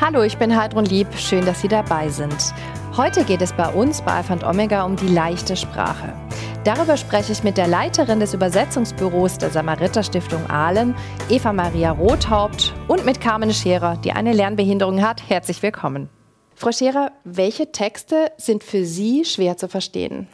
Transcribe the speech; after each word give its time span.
Hallo, 0.00 0.22
ich 0.22 0.38
bin 0.38 0.56
Heidrun 0.56 0.84
Lieb. 0.84 1.12
Schön, 1.16 1.44
dass 1.44 1.60
Sie 1.60 1.66
dabei 1.66 2.08
sind. 2.08 2.54
Heute 2.96 3.24
geht 3.24 3.42
es 3.42 3.52
bei 3.52 3.68
uns 3.68 4.00
bei 4.00 4.12
Alpha 4.12 4.32
und 4.32 4.44
Omega 4.44 4.84
um 4.84 4.94
die 4.94 5.08
leichte 5.08 5.56
Sprache. 5.56 6.14
Darüber 6.62 6.96
spreche 6.96 7.32
ich 7.32 7.42
mit 7.42 7.56
der 7.56 7.66
Leiterin 7.66 8.20
des 8.20 8.32
Übersetzungsbüros 8.32 9.38
der 9.38 9.50
Samariter 9.50 10.04
Stiftung 10.04 10.48
Aalen, 10.48 10.94
Eva 11.28 11.52
Maria 11.52 11.90
Rothaupt, 11.90 12.74
und 12.86 13.04
mit 13.04 13.20
Carmen 13.20 13.52
Scherer, 13.52 13.96
die 13.96 14.12
eine 14.12 14.32
Lernbehinderung 14.32 15.02
hat. 15.02 15.28
Herzlich 15.28 15.64
willkommen. 15.64 16.08
Frau 16.54 16.70
Scherer, 16.70 17.10
welche 17.24 17.72
Texte 17.72 18.30
sind 18.36 18.62
für 18.62 18.84
Sie 18.84 19.24
schwer 19.24 19.56
zu 19.56 19.66
verstehen? 19.66 20.28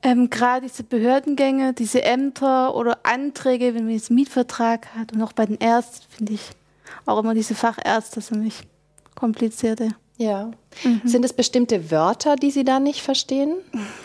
Ähm, 0.00 0.30
Gerade 0.30 0.68
diese 0.68 0.84
Behördengänge, 0.84 1.74
diese 1.74 2.04
Ämter 2.04 2.72
oder 2.76 3.00
Anträge, 3.02 3.74
wenn 3.74 3.86
man 3.86 3.94
jetzt 3.94 4.10
einen 4.10 4.20
Mietvertrag 4.20 4.94
hat 4.94 5.12
und 5.12 5.20
auch 5.22 5.32
bei 5.32 5.44
den 5.44 5.58
Ärzten, 5.58 6.06
finde 6.08 6.34
ich 6.34 6.50
auch 7.04 7.18
immer 7.18 7.34
diese 7.34 7.56
Fachärzte 7.56 8.20
für 8.20 8.36
mich 8.36 8.62
komplizierte. 9.18 9.90
Ja. 10.16 10.50
Mhm. 10.82 11.02
Sind 11.04 11.24
es 11.24 11.32
bestimmte 11.32 11.90
Wörter, 11.90 12.36
die 12.36 12.50
Sie 12.50 12.64
da 12.64 12.80
nicht 12.80 13.02
verstehen? 13.02 13.54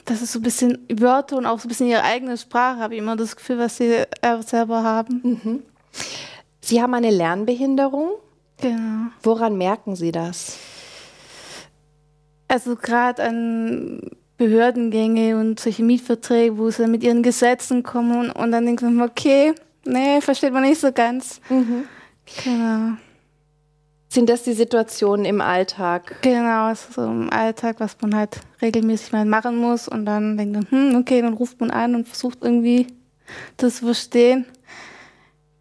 Das 0.06 0.22
ist 0.22 0.32
so 0.32 0.40
ein 0.40 0.44
bisschen 0.44 0.86
Wörter 0.90 1.38
und 1.38 1.46
auch 1.46 1.60
so 1.60 1.66
ein 1.66 1.70
bisschen 1.70 1.88
Ihre 1.88 2.04
eigene 2.04 2.38
Sprache, 2.38 2.80
habe 2.80 2.94
ich 2.96 3.00
immer 3.00 3.16
das 3.16 3.36
Gefühl, 3.36 3.58
was 3.58 3.78
Sie 3.78 4.04
selber 4.46 4.84
haben. 4.84 5.22
Mhm. 5.24 5.64
Sie 6.62 6.82
haben 6.82 6.94
eine 6.94 7.10
Lernbehinderung. 7.10 8.12
Genau. 8.62 9.10
Woran 9.24 9.58
merken 9.58 9.96
Sie 9.96 10.12
das? 10.12 10.58
Also 12.48 12.76
gerade 12.76 13.24
an 13.24 14.12
Behördengänge 14.38 15.38
und 15.38 15.60
solche 15.60 15.84
Mietverträge, 15.84 16.58
wo 16.58 16.70
sie 16.70 16.88
mit 16.88 17.04
ihren 17.04 17.24
Gesetzen 17.24 17.84
kommen 17.84 18.20
und, 18.20 18.32
und 18.32 18.52
dann 18.52 18.66
denkt 18.66 18.82
man, 18.82 19.02
okay, 19.02 19.54
nee, 19.86 20.22
versteht 20.22 20.54
man 20.54 20.64
nicht 20.64 20.80
so 20.80 20.92
ganz. 20.92 21.40
Mhm. 21.50 21.86
Genau. 22.44 22.98
Sind 24.14 24.30
das 24.30 24.44
die 24.44 24.54
Situationen 24.54 25.26
im 25.26 25.42
Alltag? 25.42 26.18
Genau, 26.22 26.70
es 26.70 26.86
ist 26.86 26.94
so 26.94 27.04
im 27.04 27.34
Alltag, 27.34 27.78
was 27.80 27.98
man 28.00 28.16
halt 28.16 28.42
regelmäßig 28.62 29.12
mal 29.12 29.26
machen 29.26 29.58
muss 29.58 29.88
und 29.88 30.06
dann 30.06 30.38
denkt 30.38 30.54
man, 30.54 30.68
hm, 30.70 30.96
okay, 31.02 31.24
dann 31.24 31.34
ruft 31.34 31.60
man 31.60 31.72
an 31.72 31.96
und 31.96 32.08
versucht 32.08 32.38
irgendwie 32.42 32.86
das 33.58 33.78
zu 33.78 33.86
verstehen. 33.86 34.46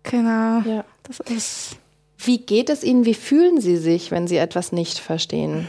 Genau. 0.03 0.61
Ja. 0.69 0.85
Das 1.05 1.21
ist. 1.21 1.77
Wie 2.19 2.45
geht 2.45 2.69
es 2.69 2.85
Ihnen? 2.85 3.07
Wie 3.07 3.15
fühlen 3.15 3.59
Sie 3.59 3.79
sich, 3.79 4.11
wenn 4.11 4.27
Sie 4.27 4.37
etwas 4.37 4.71
nicht 4.71 4.99
verstehen? 4.99 5.67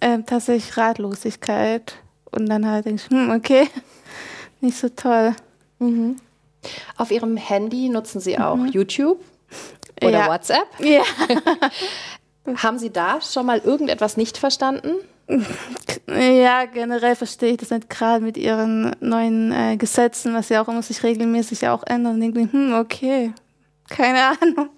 Ähm, 0.00 0.26
tatsächlich 0.26 0.76
Ratlosigkeit. 0.76 1.94
Und 2.32 2.48
dann 2.48 2.68
halt 2.68 2.86
denke 2.86 3.02
ich, 3.04 3.10
hm, 3.16 3.30
okay, 3.30 3.68
nicht 4.60 4.76
so 4.76 4.88
toll. 4.88 5.36
Mhm. 5.78 6.16
Auf 6.96 7.12
Ihrem 7.12 7.36
Handy 7.36 7.88
nutzen 7.88 8.20
Sie 8.20 8.36
auch 8.36 8.56
mhm. 8.56 8.66
YouTube? 8.66 9.20
Oder 10.02 10.10
ja. 10.10 10.28
WhatsApp? 10.28 10.66
Ja. 10.78 11.02
Haben 12.62 12.78
Sie 12.78 12.90
da 12.90 13.20
schon 13.20 13.46
mal 13.46 13.58
irgendetwas 13.58 14.16
nicht 14.16 14.36
verstanden? 14.36 14.94
Ja, 16.06 16.66
generell 16.66 17.16
verstehe 17.16 17.52
ich 17.52 17.56
das 17.56 17.70
nicht 17.70 17.88
gerade 17.88 18.22
mit 18.22 18.36
ihren 18.36 18.94
neuen 19.00 19.52
äh, 19.52 19.76
Gesetzen, 19.78 20.34
was 20.34 20.50
ja 20.50 20.62
auch 20.62 20.68
immer 20.68 20.82
sich 20.82 21.02
regelmäßig 21.02 21.66
auch 21.68 21.82
ändern. 21.86 22.14
Und 22.14 22.20
denke, 22.20 22.52
hm, 22.52 22.74
okay, 22.74 23.32
keine 23.88 24.38
Ahnung. 24.40 24.68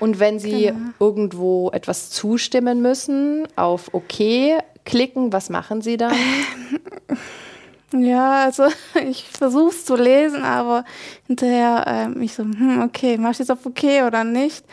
Und 0.00 0.18
wenn 0.18 0.38
Sie 0.38 0.66
genau. 0.66 0.90
irgendwo 0.98 1.70
etwas 1.70 2.10
zustimmen 2.10 2.80
müssen, 2.80 3.46
auf 3.56 3.92
OK 3.92 4.62
klicken, 4.84 5.32
was 5.32 5.50
machen 5.50 5.82
Sie 5.82 5.96
dann? 5.96 6.14
Ja, 7.94 8.44
also 8.44 8.64
ich 9.08 9.28
versuche 9.28 9.70
es 9.70 9.84
zu 9.84 9.94
lesen, 9.94 10.42
aber 10.42 10.84
hinterher 11.26 11.84
ähm, 11.86 12.20
ich 12.22 12.34
so, 12.34 12.42
hm, 12.42 12.82
okay, 12.82 13.16
mach 13.16 13.30
ich 13.30 13.38
jetzt 13.38 13.52
auf 13.52 13.64
okay 13.64 14.02
oder 14.02 14.24
nicht? 14.24 14.64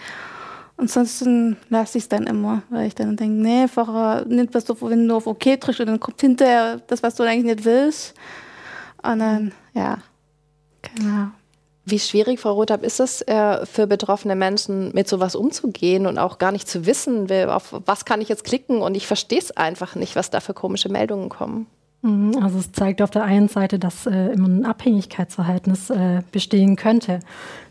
Ansonsten 0.77 1.57
lasse 1.69 1.99
ich 1.99 2.05
es 2.05 2.09
dann 2.09 2.25
immer, 2.25 2.63
weil 2.69 2.87
ich 2.87 2.95
dann 2.95 3.15
denke, 3.15 3.39
nee, 3.39 3.61
einfach 3.63 4.25
nimm 4.25 4.49
was 4.51 4.65
du, 4.65 4.75
wenn 4.81 5.07
du 5.07 5.15
auf 5.15 5.27
okay 5.27 5.57
drückst 5.57 5.81
und 5.81 5.87
dann 5.87 5.99
kommt 5.99 6.19
hinterher 6.19 6.81
das, 6.87 7.03
was 7.03 7.13
du 7.13 7.23
eigentlich 7.23 7.55
nicht 7.55 7.65
willst. 7.65 8.15
Und 9.03 9.19
dann, 9.19 9.51
ja, 9.73 9.99
genau. 10.81 11.27
Wie 11.85 11.99
schwierig, 11.99 12.39
Frau 12.39 12.53
Rothab, 12.53 12.83
ist 12.83 12.99
es 12.99 13.21
äh, 13.23 13.65
für 13.67 13.85
betroffene 13.85 14.35
Menschen, 14.35 14.91
mit 14.93 15.07
sowas 15.07 15.35
umzugehen 15.35 16.07
und 16.07 16.17
auch 16.17 16.39
gar 16.39 16.51
nicht 16.51 16.67
zu 16.67 16.87
wissen, 16.87 17.29
auf 17.49 17.75
was 17.85 18.05
kann 18.05 18.21
ich 18.21 18.29
jetzt 18.29 18.43
klicken 18.43 18.81
und 18.81 18.95
ich 18.95 19.05
verstehe 19.05 19.39
es 19.39 19.51
einfach 19.51 19.93
nicht, 19.93 20.15
was 20.15 20.31
da 20.31 20.39
für 20.39 20.55
komische 20.55 20.89
Meldungen 20.89 21.29
kommen? 21.29 21.67
Mhm, 22.01 22.37
also 22.41 22.59
es 22.59 22.71
zeigt 22.71 23.01
auf 23.01 23.11
der 23.11 23.23
einen 23.23 23.47
Seite, 23.47 23.79
dass 23.79 24.05
äh, 24.05 24.27
immer 24.33 24.47
ein 24.47 24.65
Abhängigkeitsverhältnis 24.65 25.89
äh, 25.89 26.21
bestehen 26.31 26.75
könnte. 26.75 27.19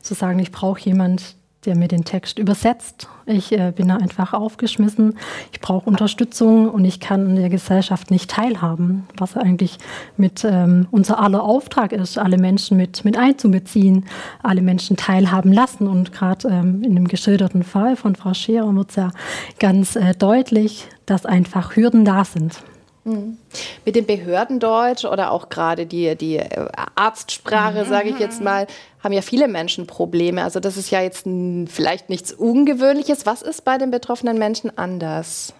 Zu 0.00 0.14
sagen, 0.14 0.38
ich 0.38 0.52
brauche 0.52 0.80
jemand, 0.80 1.36
der 1.66 1.76
mir 1.76 1.88
den 1.88 2.04
Text 2.04 2.38
übersetzt. 2.38 3.08
Ich 3.26 3.52
äh, 3.52 3.72
bin 3.74 3.88
da 3.88 3.96
einfach 3.96 4.32
aufgeschmissen. 4.32 5.18
Ich 5.52 5.60
brauche 5.60 5.88
Unterstützung 5.88 6.70
und 6.70 6.86
ich 6.86 7.00
kann 7.00 7.28
in 7.28 7.36
der 7.36 7.50
Gesellschaft 7.50 8.10
nicht 8.10 8.30
teilhaben, 8.30 9.06
was 9.18 9.36
eigentlich 9.36 9.76
mit 10.16 10.42
ähm, 10.44 10.86
unser 10.90 11.20
aller 11.20 11.42
Auftrag 11.42 11.92
ist, 11.92 12.16
alle 12.16 12.38
Menschen 12.38 12.78
mit, 12.78 13.04
mit 13.04 13.18
einzubeziehen, 13.18 14.06
alle 14.42 14.62
Menschen 14.62 14.96
teilhaben 14.96 15.52
lassen. 15.52 15.86
Und 15.86 16.12
gerade 16.12 16.48
ähm, 16.48 16.82
in 16.82 16.94
dem 16.94 17.08
geschilderten 17.08 17.62
Fall 17.62 17.96
von 17.96 18.16
Frau 18.16 18.32
Scherer 18.32 18.74
wird 18.74 18.90
es 18.90 18.96
ja 18.96 19.10
ganz 19.58 19.96
äh, 19.96 20.14
deutlich, 20.14 20.88
dass 21.04 21.26
einfach 21.26 21.76
Hürden 21.76 22.06
da 22.06 22.24
sind. 22.24 22.62
Mhm. 23.10 23.38
Mit 23.84 23.96
dem 23.96 24.06
Behördendeutsch 24.06 25.04
oder 25.04 25.32
auch 25.32 25.48
gerade 25.48 25.86
die, 25.86 26.14
die 26.16 26.36
äh, 26.36 26.66
Arztsprache, 26.94 27.84
sage 27.84 28.10
ich 28.10 28.18
jetzt 28.18 28.40
mal, 28.40 28.66
haben 29.02 29.12
ja 29.12 29.22
viele 29.22 29.48
Menschen 29.48 29.86
Probleme. 29.86 30.44
Also 30.44 30.60
das 30.60 30.76
ist 30.76 30.90
ja 30.90 31.00
jetzt 31.00 31.26
vielleicht 31.66 32.08
nichts 32.08 32.32
Ungewöhnliches. 32.32 33.26
Was 33.26 33.42
ist 33.42 33.64
bei 33.64 33.78
den 33.78 33.90
betroffenen 33.90 34.38
Menschen 34.38 34.76
anders? 34.76 35.54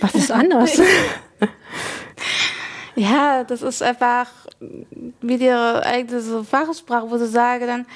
Was 0.00 0.14
ist 0.14 0.32
anders? 0.32 0.80
Ja, 2.98 3.44
das 3.44 3.62
ist 3.62 3.80
einfach 3.80 4.26
wie 5.20 5.36
ihre 5.36 5.86
eigene 5.86 6.20
so 6.20 6.42
Fachsprache, 6.42 7.08
wo 7.08 7.16
sie 7.16 7.28
sagen 7.28 7.66
dann, 7.68 7.86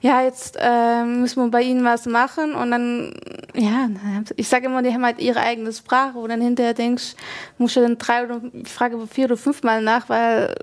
ja, 0.00 0.22
jetzt 0.22 0.56
äh, 0.58 1.04
müssen 1.04 1.44
wir 1.44 1.50
bei 1.50 1.60
ihnen 1.60 1.84
was 1.84 2.06
machen 2.06 2.54
und 2.54 2.70
dann, 2.70 3.12
ja, 3.54 3.90
ich 4.34 4.48
sage 4.48 4.66
immer, 4.66 4.82
die 4.82 4.94
haben 4.94 5.04
halt 5.04 5.20
ihre 5.20 5.40
eigene 5.40 5.74
Sprache, 5.74 6.14
wo 6.14 6.26
dann 6.26 6.40
hinterher 6.40 6.72
denkst, 6.72 7.16
muss 7.58 7.74
du 7.74 7.82
dann 7.82 7.98
drei 7.98 8.24
oder, 8.24 8.40
ich 8.54 8.68
frage 8.68 9.06
vier 9.06 9.26
oder 9.26 9.36
fünfmal 9.36 9.82
nach, 9.82 10.08
weil, 10.08 10.54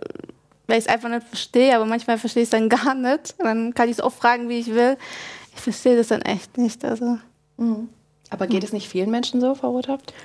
weil 0.66 0.80
ich 0.80 0.86
es 0.86 0.92
einfach 0.92 1.10
nicht 1.10 1.28
verstehe, 1.28 1.76
aber 1.76 1.86
manchmal 1.86 2.18
verstehe 2.18 2.42
ich 2.42 2.48
es 2.48 2.52
dann 2.52 2.70
gar 2.70 2.96
nicht. 2.96 3.36
Und 3.38 3.46
dann 3.46 3.74
kann 3.76 3.90
ich 3.90 3.98
es 3.98 4.02
auch 4.02 4.14
fragen, 4.14 4.50
wie 4.50 4.58
ich 4.58 4.74
will. 4.74 4.98
Ich 5.56 5.62
verstehe 5.62 5.96
das 5.96 6.08
dann 6.08 6.24
echt 6.24 6.58
nicht, 6.58 6.84
also. 6.84 7.20
Mhm. 7.58 7.90
Aber 8.32 8.48
geht 8.48 8.64
es 8.64 8.74
nicht 8.74 8.90
vielen 8.90 9.12
Menschen 9.12 9.40
so, 9.40 9.54
Frau 9.54 9.70
Rothaft? 9.70 10.16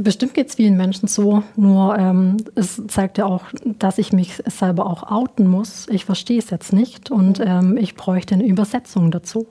Bestimmt 0.00 0.34
geht 0.34 0.48
es 0.48 0.54
vielen 0.54 0.76
Menschen 0.76 1.08
so, 1.08 1.42
nur 1.56 1.98
ähm, 1.98 2.36
es 2.54 2.80
zeigt 2.86 3.18
ja 3.18 3.26
auch, 3.26 3.42
dass 3.64 3.98
ich 3.98 4.12
mich 4.12 4.40
selber 4.46 4.86
auch 4.86 5.02
outen 5.02 5.48
muss. 5.48 5.88
Ich 5.90 6.04
verstehe 6.04 6.38
es 6.38 6.50
jetzt 6.50 6.72
nicht 6.72 7.10
und 7.10 7.40
ähm, 7.44 7.76
ich 7.76 7.96
bräuchte 7.96 8.36
eine 8.36 8.46
Übersetzung 8.46 9.10
dazu. 9.10 9.48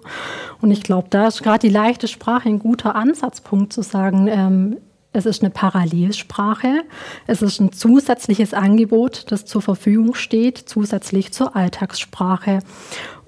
Und 0.62 0.72
ich 0.72 0.84
glaube, 0.84 1.08
da 1.09 1.28
ist 1.28 1.44
gerade 1.44 1.68
die 1.68 1.74
leichte 1.74 2.08
Sprache 2.08 2.47
ein 2.47 2.59
guter 2.59 2.96
Ansatzpunkt 2.96 3.74
zu 3.74 3.81
sagen, 3.81 4.30
ähm, 4.30 4.78
es 5.12 5.25
ist 5.25 5.44
eine 5.44 5.50
Parallelsprache, 5.50 6.84
es 7.25 7.41
ist 7.41 7.59
ein 7.59 7.74
zusätzliches 7.74 8.53
Angebot, 8.53 9.25
das 9.31 9.44
zur 9.44 9.62
Verfügung 9.62 10.14
steht, 10.14 10.58
zusätzlich 10.58 11.34
zur 11.34 11.58
Alltagssprache. 11.58 12.59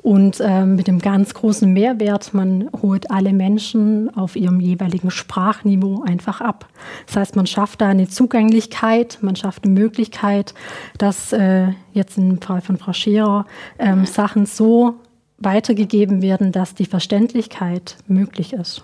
Und 0.02 0.40
äh, 0.40 0.66
mit 0.66 0.88
dem 0.88 1.00
ganz 1.00 1.34
großen 1.34 1.72
Mehrwert, 1.72 2.34
man 2.34 2.70
holt 2.82 3.12
alle 3.12 3.34
Menschen 3.34 4.16
auf 4.16 4.38
ihrem 4.38 4.62
jeweiligen 4.62 5.12
Sprachniveau 5.12 6.04
einfach 6.04 6.40
ab. 6.40 6.70
Das 7.06 7.18
heißt, 7.18 7.36
man 7.36 7.48
schafft 7.48 7.82
da 7.82 7.90
eine 7.90 8.08
Zugänglichkeit, 8.08 9.18
man 9.22 9.36
schafft 9.36 9.66
eine 9.66 9.74
Möglichkeit, 9.74 10.54
dass 10.98 11.34
äh, 11.34 11.74
jetzt 11.94 12.18
im 12.18 12.42
Fall 12.42 12.62
von 12.62 12.78
Frau 12.78 12.94
Scherer 12.94 13.46
ähm, 13.78 14.06
Sachen 14.06 14.46
so 14.46 14.96
weitergegeben 15.38 16.22
werden, 16.22 16.52
dass 16.52 16.76
die 16.76 16.86
Verständlichkeit 16.86 17.98
möglich 18.08 18.54
ist. 18.54 18.84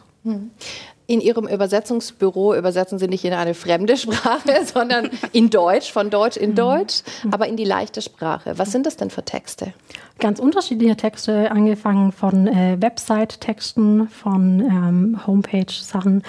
In 1.07 1.21
Ihrem 1.21 1.47
Übersetzungsbüro 1.47 2.55
übersetzen 2.55 2.97
Sie 2.97 3.07
nicht 3.07 3.23
in 3.25 3.33
eine 3.33 3.53
fremde 3.53 3.97
Sprache, 3.97 4.65
sondern 4.73 5.09
in 5.31 5.49
Deutsch, 5.49 5.91
von 5.91 6.09
Deutsch 6.09 6.37
in 6.37 6.51
mhm. 6.51 6.55
Deutsch, 6.55 7.03
aber 7.31 7.47
in 7.47 7.57
die 7.57 7.63
leichte 7.63 8.01
Sprache. 8.01 8.57
Was 8.57 8.71
sind 8.71 8.85
das 8.85 8.97
denn 8.97 9.09
für 9.09 9.23
Texte? 9.23 9.73
ganz 10.19 10.39
unterschiedliche 10.39 10.95
Texte, 10.95 11.51
angefangen 11.51 12.11
von 12.11 12.47
äh, 12.47 12.77
Website-Texten, 12.79 14.07
von 14.07 14.61
ähm, 14.61 15.27
Homepage-Sachen, 15.27 16.23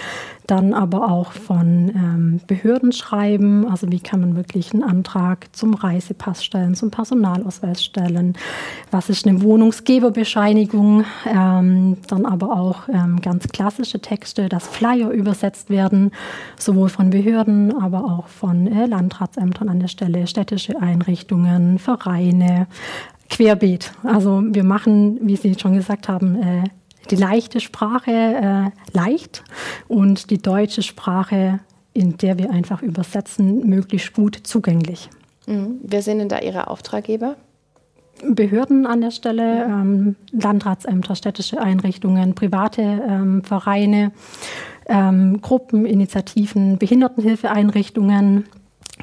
dann 0.46 0.75
aber 0.75 1.11
auch 1.11 1.32
von 1.32 1.90
ähm, 1.94 2.40
Behördenschreiben, 2.46 3.69
also 3.69 3.90
wie 3.90 4.00
kann 4.00 4.20
man 4.20 4.37
wirklich 4.37 4.72
einen 4.72 4.82
Antrag 4.82 5.46
zum 5.52 5.75
Reisepass 5.75 6.44
stellen, 6.44 6.75
zum 6.75 6.90
Personalausweis 6.90 7.84
stellen, 7.84 8.37
was 8.90 9.08
ist 9.08 9.26
eine 9.26 9.43
Wohnungsgeberbescheinigung, 9.43 11.05
ähm, 11.26 11.99
dann 12.08 12.26
aber 12.26 12.56
auch 12.56 12.88
ähm, 12.88 13.20
ganz 13.20 13.49
klassische 13.49 14.00
Texte, 14.00 14.49
dass 14.49 14.66
Flyer 14.67 15.11
übersetzt 15.11 15.71
werden, 15.71 16.11
sowohl 16.59 16.89
von 16.89 17.11
Behörden, 17.11 17.77
aber 17.81 18.05
auch 18.05 18.29
von 18.29 18.67
äh, 18.67 18.87
Landratsämtern 18.87 19.69
an 19.69 19.81
der 19.81 19.89
Stelle, 19.89 20.27
städtische 20.27 20.81
Einrichtungen, 20.81 21.79
Vereine, 21.79 22.67
querbeet. 23.31 23.93
Also 24.03 24.43
wir 24.45 24.65
machen, 24.65 25.19
wie 25.23 25.37
Sie 25.37 25.55
schon 25.59 25.75
gesagt 25.75 26.09
haben, 26.09 26.43
äh, 26.43 26.65
die 27.11 27.17
leichte 27.17 27.61
Sprache 27.61 28.11
äh, 28.11 28.97
leicht 28.97 29.45
und 29.89 30.31
die 30.31 30.39
deutsche 30.39 30.83
Sprache, 30.83 31.61
in 31.93 32.17
der 32.19 32.39
wir 32.39 32.51
einfach 32.51 32.83
übersetzen, 32.83 33.67
möglichst 33.69 34.13
gut 34.13 34.41
zugänglich. 34.43 35.09
Mhm. 35.47 35.79
Wer 35.83 36.03
sind 36.03 36.19
denn 36.19 36.29
da 36.29 36.41
Ihre 36.41 36.69
Auftraggeber? 36.69 37.37
Behörden 38.25 38.87
an 38.87 39.01
der 39.01 39.11
Stelle, 39.11 39.65
ähm, 39.65 40.17
Landratsämter, 40.33 41.15
städtische 41.15 41.61
Einrichtungen, 41.61 42.35
private 42.35 42.83
ähm, 42.83 43.43
Vereine, 43.45 44.13
ähm, 44.89 45.41
Gruppen, 45.41 45.85
Initiativen, 45.85 46.79
Behindertenhilfeeinrichtungen. 46.79 48.45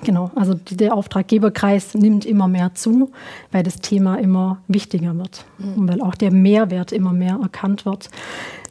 Genau, 0.04 0.32
also 0.36 0.56
der 0.56 0.96
Auftraggeberkreis 0.96 1.94
nimmt 1.94 2.26
immer 2.26 2.48
mehr 2.48 2.74
zu, 2.74 3.12
weil 3.52 3.64
das 3.64 3.76
Thema 3.78 4.16
immer 4.16 4.58
wichtiger 4.68 5.16
wird 5.16 5.46
mhm. 5.60 5.74
und 5.74 5.88
weil 5.88 6.02
auch 6.02 6.16
der 6.16 6.32
Mehrwert 6.32 6.92
immer 6.92 7.14
mehr 7.14 7.40
erkannt 7.42 7.86
wird. 7.86 8.10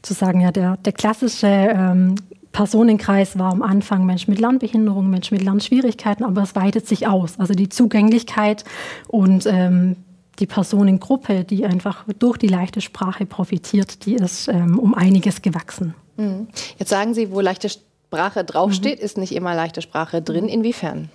Zu 0.02 0.14
sagen, 0.14 0.40
ja, 0.40 0.50
der, 0.50 0.78
der 0.78 0.92
klassische 0.92 1.46
ähm, 1.46 2.16
Personenkreis 2.50 3.38
war 3.38 3.52
am 3.52 3.62
Anfang 3.62 4.04
Mensch 4.04 4.28
mit 4.28 4.38
Lernbehinderung, 4.38 5.08
Mensch 5.08 5.30
mit 5.30 5.42
Lernschwierigkeiten, 5.42 6.24
aber 6.24 6.42
es 6.42 6.54
weitet 6.54 6.86
sich 6.86 7.06
aus. 7.06 7.38
Also 7.38 7.54
die 7.54 7.68
Zugänglichkeit 7.68 8.64
und 9.08 9.46
ähm, 9.46 9.96
die 10.38 10.46
Personengruppe, 10.46 11.44
die 11.44 11.64
einfach 11.64 12.04
durch 12.18 12.38
die 12.38 12.48
leichte 12.48 12.80
Sprache 12.80 13.26
profitiert, 13.26 14.06
die 14.06 14.14
ist 14.14 14.48
ähm, 14.48 14.78
um 14.78 14.94
einiges 14.94 15.42
gewachsen. 15.42 15.94
Mhm. 16.16 16.48
Jetzt 16.78 16.88
sagen 16.88 17.14
Sie, 17.14 17.30
wo 17.30 17.40
leichte 17.40 17.68
Sprache 17.68 18.44
draufsteht, 18.44 18.98
mhm. 18.98 19.04
ist 19.04 19.18
nicht 19.18 19.34
immer 19.34 19.54
leichte 19.54 19.82
Sprache 19.82 20.22
drin. 20.22 20.48
Inwiefern? 20.48 21.10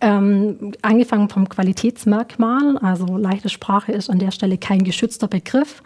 Ähm, 0.00 0.72
angefangen 0.82 1.28
vom 1.28 1.48
Qualitätsmerkmal, 1.48 2.76
also 2.78 3.16
leichte 3.16 3.48
Sprache 3.48 3.92
ist 3.92 4.10
an 4.10 4.18
der 4.18 4.32
Stelle 4.32 4.58
kein 4.58 4.82
geschützter 4.82 5.28
Begriff. 5.28 5.80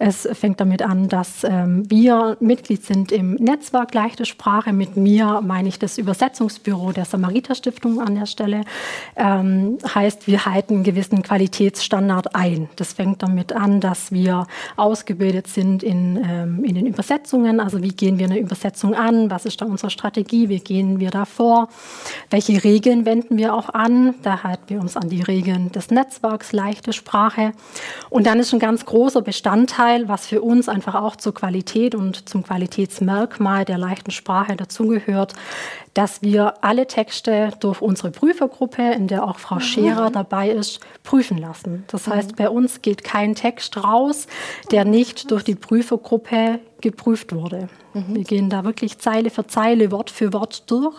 Es 0.00 0.28
fängt 0.32 0.58
damit 0.58 0.82
an, 0.82 1.08
dass 1.08 1.44
ähm, 1.44 1.88
wir 1.88 2.36
Mitglied 2.40 2.84
sind 2.84 3.12
im 3.12 3.34
Netzwerk 3.34 3.94
Leichte 3.94 4.26
Sprache. 4.26 4.72
Mit 4.72 4.96
mir 4.96 5.40
meine 5.42 5.68
ich 5.68 5.78
das 5.78 5.96
Übersetzungsbüro 5.96 6.90
der 6.90 7.04
Samariter 7.04 7.54
Stiftung 7.54 8.00
an 8.00 8.16
der 8.16 8.26
Stelle. 8.26 8.62
Ähm, 9.14 9.78
heißt, 9.94 10.26
wir 10.26 10.44
halten 10.44 10.74
einen 10.74 10.82
gewissen 10.82 11.22
Qualitätsstandard 11.22 12.34
ein. 12.34 12.68
Das 12.74 12.94
fängt 12.94 13.22
damit 13.22 13.52
an, 13.52 13.80
dass 13.80 14.10
wir 14.10 14.48
ausgebildet 14.76 15.46
sind 15.46 15.84
in, 15.84 16.16
ähm, 16.28 16.64
in 16.64 16.74
den 16.74 16.86
Übersetzungen. 16.86 17.60
Also 17.60 17.80
wie 17.80 17.92
gehen 17.92 18.18
wir 18.18 18.26
eine 18.26 18.40
Übersetzung 18.40 18.96
an? 18.96 19.30
Was 19.30 19.46
ist 19.46 19.60
da 19.60 19.66
unsere 19.66 19.90
Strategie? 19.90 20.48
Wie 20.48 20.58
gehen 20.58 20.98
wir 20.98 21.10
da 21.10 21.26
vor? 21.26 21.68
Welche 22.28 22.64
Regeln 22.64 23.04
wenden 23.12 23.36
wir 23.36 23.52
auch 23.52 23.68
an. 23.68 24.14
Da 24.22 24.42
halten 24.42 24.64
wir 24.68 24.80
uns 24.80 24.96
an 24.96 25.10
die 25.10 25.20
Regeln 25.20 25.70
des 25.70 25.90
Netzwerks, 25.90 26.52
leichte 26.52 26.94
Sprache. 26.94 27.52
Und 28.08 28.26
dann 28.26 28.38
ist 28.40 28.54
ein 28.54 28.58
ganz 28.58 28.86
großer 28.86 29.20
Bestandteil, 29.20 30.08
was 30.08 30.26
für 30.26 30.40
uns 30.40 30.66
einfach 30.66 30.94
auch 30.94 31.16
zur 31.16 31.34
Qualität 31.34 31.94
und 31.94 32.26
zum 32.26 32.42
Qualitätsmerkmal 32.42 33.66
der 33.66 33.76
leichten 33.76 34.12
Sprache 34.12 34.56
dazugehört, 34.56 35.34
dass 35.92 36.22
wir 36.22 36.64
alle 36.64 36.86
Texte 36.86 37.50
durch 37.60 37.82
unsere 37.82 38.10
Prüfergruppe, 38.10 38.92
in 38.92 39.08
der 39.08 39.24
auch 39.24 39.38
Frau 39.38 39.60
Scherer 39.60 40.10
dabei 40.10 40.48
ist, 40.48 40.80
prüfen 41.02 41.36
lassen. 41.36 41.84
Das 41.88 42.08
heißt, 42.08 42.36
bei 42.36 42.48
uns 42.48 42.80
geht 42.80 43.04
kein 43.04 43.34
Text 43.34 43.76
raus, 43.76 44.26
der 44.70 44.86
nicht 44.86 45.30
durch 45.30 45.44
die 45.44 45.54
Prüfergruppe 45.54 46.60
geprüft 46.82 47.34
wurde. 47.34 47.68
Mhm. 47.94 48.16
Wir 48.16 48.24
gehen 48.24 48.50
da 48.50 48.64
wirklich 48.64 48.98
Zeile 48.98 49.30
für 49.30 49.46
Zeile, 49.46 49.90
Wort 49.90 50.10
für 50.10 50.32
Wort 50.32 50.70
durch, 50.70 50.96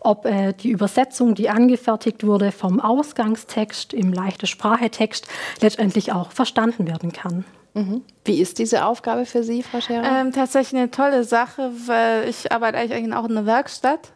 ob 0.00 0.26
äh, 0.26 0.52
die 0.52 0.70
Übersetzung, 0.70 1.34
die 1.34 1.48
angefertigt 1.48 2.24
wurde 2.24 2.52
vom 2.52 2.80
Ausgangstext 2.80 3.92
im 3.92 4.12
leichte 4.12 4.46
Sprachetext, 4.46 5.28
letztendlich 5.60 6.12
auch 6.12 6.32
verstanden 6.32 6.86
werden 6.86 7.12
kann. 7.12 7.44
Mhm. 7.74 8.02
Wie 8.24 8.40
ist 8.40 8.58
diese 8.58 8.86
Aufgabe 8.86 9.26
für 9.26 9.42
Sie, 9.42 9.62
Frau 9.62 9.80
Scherer? 9.80 10.20
Ähm, 10.20 10.32
tatsächlich 10.32 10.80
eine 10.80 10.90
tolle 10.90 11.24
Sache, 11.24 11.70
weil 11.86 12.28
ich 12.28 12.50
arbeite 12.50 12.78
eigentlich 12.78 13.14
auch 13.14 13.28
in 13.28 13.34
der 13.34 13.46
Werkstatt. 13.46 14.12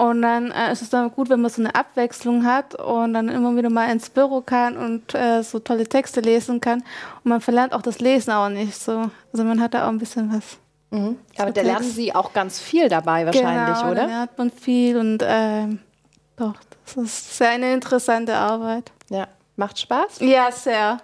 Und 0.00 0.22
dann 0.22 0.50
äh, 0.50 0.72
ist 0.72 0.80
es 0.80 0.88
dann 0.88 1.12
gut, 1.12 1.28
wenn 1.28 1.42
man 1.42 1.50
so 1.50 1.60
eine 1.60 1.74
Abwechslung 1.74 2.46
hat 2.46 2.74
und 2.74 3.12
dann 3.12 3.28
immer 3.28 3.54
wieder 3.54 3.68
mal 3.68 3.92
ins 3.92 4.08
Büro 4.08 4.40
kann 4.40 4.78
und 4.78 5.14
äh, 5.14 5.42
so 5.42 5.58
tolle 5.58 5.86
Texte 5.86 6.22
lesen 6.22 6.58
kann. 6.58 6.78
Und 7.22 7.28
man 7.28 7.42
verlernt 7.42 7.74
auch 7.74 7.82
das 7.82 8.00
Lesen 8.00 8.30
auch 8.30 8.48
nicht 8.48 8.80
so. 8.80 9.10
Also 9.30 9.44
man 9.44 9.60
hat 9.60 9.74
da 9.74 9.84
auch 9.84 9.90
ein 9.90 9.98
bisschen 9.98 10.32
was. 10.32 10.56
Mhm. 10.88 11.18
Aber 11.36 11.52
da 11.52 11.60
lernen 11.60 11.84
Sie 11.84 12.14
auch 12.14 12.32
ganz 12.32 12.58
viel 12.58 12.88
dabei 12.88 13.26
wahrscheinlich, 13.26 13.78
genau, 13.78 13.90
oder? 13.90 14.02
Da 14.02 14.06
lernt 14.06 14.38
man 14.38 14.50
viel 14.50 14.96
und 14.96 15.22
äh, 15.22 15.66
doch, 16.36 16.54
das 16.86 16.96
ist 16.96 17.36
sehr 17.36 17.50
eine 17.50 17.74
interessante 17.74 18.34
Arbeit. 18.34 18.92
Ja, 19.10 19.28
macht 19.56 19.78
Spaß? 19.78 20.20
Ja, 20.20 20.50
sehr. 20.50 20.96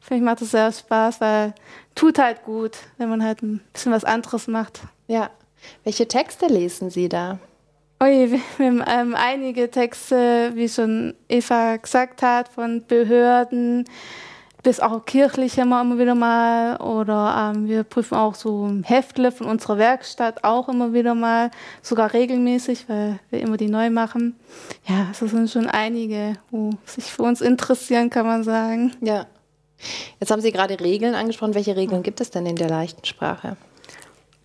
Für 0.00 0.14
mich 0.14 0.22
macht 0.22 0.40
es 0.40 0.52
sehr 0.52 0.72
Spaß, 0.72 1.20
weil 1.20 1.52
tut 1.94 2.18
halt 2.18 2.44
gut, 2.44 2.78
wenn 2.96 3.10
man 3.10 3.22
halt 3.22 3.42
ein 3.42 3.60
bisschen 3.74 3.92
was 3.92 4.04
anderes 4.04 4.46
macht. 4.46 4.80
Ja. 5.06 5.28
Welche 5.84 6.08
Texte 6.08 6.46
lesen 6.46 6.88
Sie 6.88 7.10
da? 7.10 7.38
Ui, 8.02 8.32
wir 8.32 8.40
haben 8.58 8.82
ähm, 8.88 9.14
einige 9.14 9.70
Texte, 9.70 10.50
wie 10.54 10.68
schon 10.68 11.14
Eva 11.28 11.76
gesagt 11.76 12.20
hat, 12.22 12.48
von 12.48 12.84
Behörden 12.84 13.84
bis 14.64 14.80
auch 14.80 15.04
kirchlich 15.04 15.56
wir 15.56 15.62
immer 15.62 15.98
wieder 15.98 16.16
mal. 16.16 16.78
Oder 16.78 17.52
ähm, 17.54 17.68
wir 17.68 17.84
prüfen 17.84 18.16
auch 18.16 18.34
so 18.34 18.68
Heftle 18.82 19.30
von 19.30 19.46
unserer 19.46 19.78
Werkstatt 19.78 20.42
auch 20.42 20.68
immer 20.68 20.92
wieder 20.92 21.14
mal, 21.14 21.52
sogar 21.80 22.12
regelmäßig, 22.12 22.88
weil 22.88 23.20
wir 23.30 23.40
immer 23.40 23.56
die 23.56 23.68
neu 23.68 23.88
machen. 23.88 24.34
Ja, 24.88 25.06
es 25.12 25.20
sind 25.20 25.48
schon 25.48 25.68
einige, 25.68 26.32
wo 26.50 26.70
sich 26.84 27.04
für 27.04 27.22
uns 27.22 27.40
interessieren, 27.40 28.10
kann 28.10 28.26
man 28.26 28.42
sagen. 28.42 28.96
Ja. 29.00 29.26
Jetzt 30.18 30.32
haben 30.32 30.42
Sie 30.42 30.50
gerade 30.50 30.80
Regeln 30.80 31.14
angesprochen. 31.14 31.54
Welche 31.54 31.76
Regeln 31.76 32.02
gibt 32.02 32.20
es 32.20 32.30
denn 32.32 32.46
in 32.46 32.56
der 32.56 32.68
leichten 32.68 33.04
Sprache? 33.04 33.56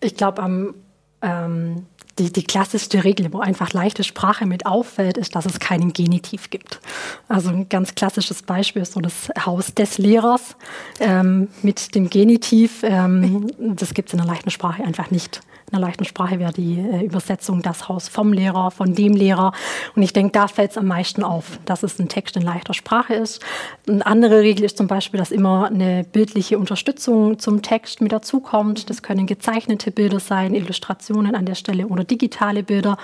Ich 0.00 0.14
glaube, 0.14 0.44
am 0.44 0.74
ähm, 1.22 1.86
die, 2.18 2.32
die 2.32 2.42
klassischste 2.42 3.04
Regel, 3.04 3.32
wo 3.32 3.40
einfach 3.40 3.72
leichte 3.72 4.04
Sprache 4.04 4.46
mit 4.46 4.66
auffällt, 4.66 5.16
ist, 5.16 5.34
dass 5.34 5.46
es 5.46 5.60
keinen 5.60 5.92
Genitiv 5.92 6.50
gibt. 6.50 6.80
Also 7.28 7.50
ein 7.50 7.68
ganz 7.68 7.94
klassisches 7.94 8.42
Beispiel 8.42 8.82
ist 8.82 8.92
so 8.92 9.00
das 9.00 9.30
Haus 9.44 9.74
des 9.74 9.98
Lehrers 9.98 10.56
ähm, 11.00 11.48
mit 11.62 11.94
dem 11.94 12.10
Genitiv. 12.10 12.82
Ähm, 12.82 13.46
das 13.58 13.94
gibt 13.94 14.08
es 14.08 14.12
in 14.14 14.18
der 14.18 14.26
leichten 14.26 14.50
Sprache 14.50 14.84
einfach 14.84 15.10
nicht. 15.10 15.40
In 15.70 15.72
der 15.78 15.86
leichten 15.86 16.06
Sprache 16.06 16.38
wäre 16.38 16.52
die 16.52 16.78
äh, 16.78 17.04
Übersetzung 17.04 17.60
das 17.60 17.90
Haus 17.90 18.08
vom 18.08 18.32
Lehrer, 18.32 18.70
von 18.70 18.94
dem 18.94 19.12
Lehrer. 19.12 19.52
Und 19.94 20.02
ich 20.02 20.14
denke, 20.14 20.32
da 20.32 20.48
fällt 20.48 20.70
es 20.70 20.78
am 20.78 20.86
meisten 20.86 21.22
auf, 21.22 21.58
dass 21.66 21.82
es 21.82 21.98
ein 21.98 22.08
Text 22.08 22.36
in 22.36 22.42
leichter 22.42 22.72
Sprache 22.72 23.12
ist. 23.12 23.44
Eine 23.86 24.06
andere 24.06 24.40
Regel 24.40 24.64
ist 24.64 24.78
zum 24.78 24.86
Beispiel, 24.86 25.18
dass 25.18 25.30
immer 25.30 25.66
eine 25.66 26.04
bildliche 26.04 26.58
Unterstützung 26.58 27.38
zum 27.38 27.60
Text 27.60 28.00
mit 28.00 28.12
dazukommt. 28.12 28.88
Das 28.88 29.02
können 29.02 29.26
gezeichnete 29.26 29.90
Bilder 29.90 30.20
sein, 30.20 30.54
Illustrationen 30.54 31.34
an 31.34 31.44
der 31.44 31.54
Stelle 31.54 31.88
oder 31.88 32.02
digitale 32.10 32.62
Bilder. 32.62 32.96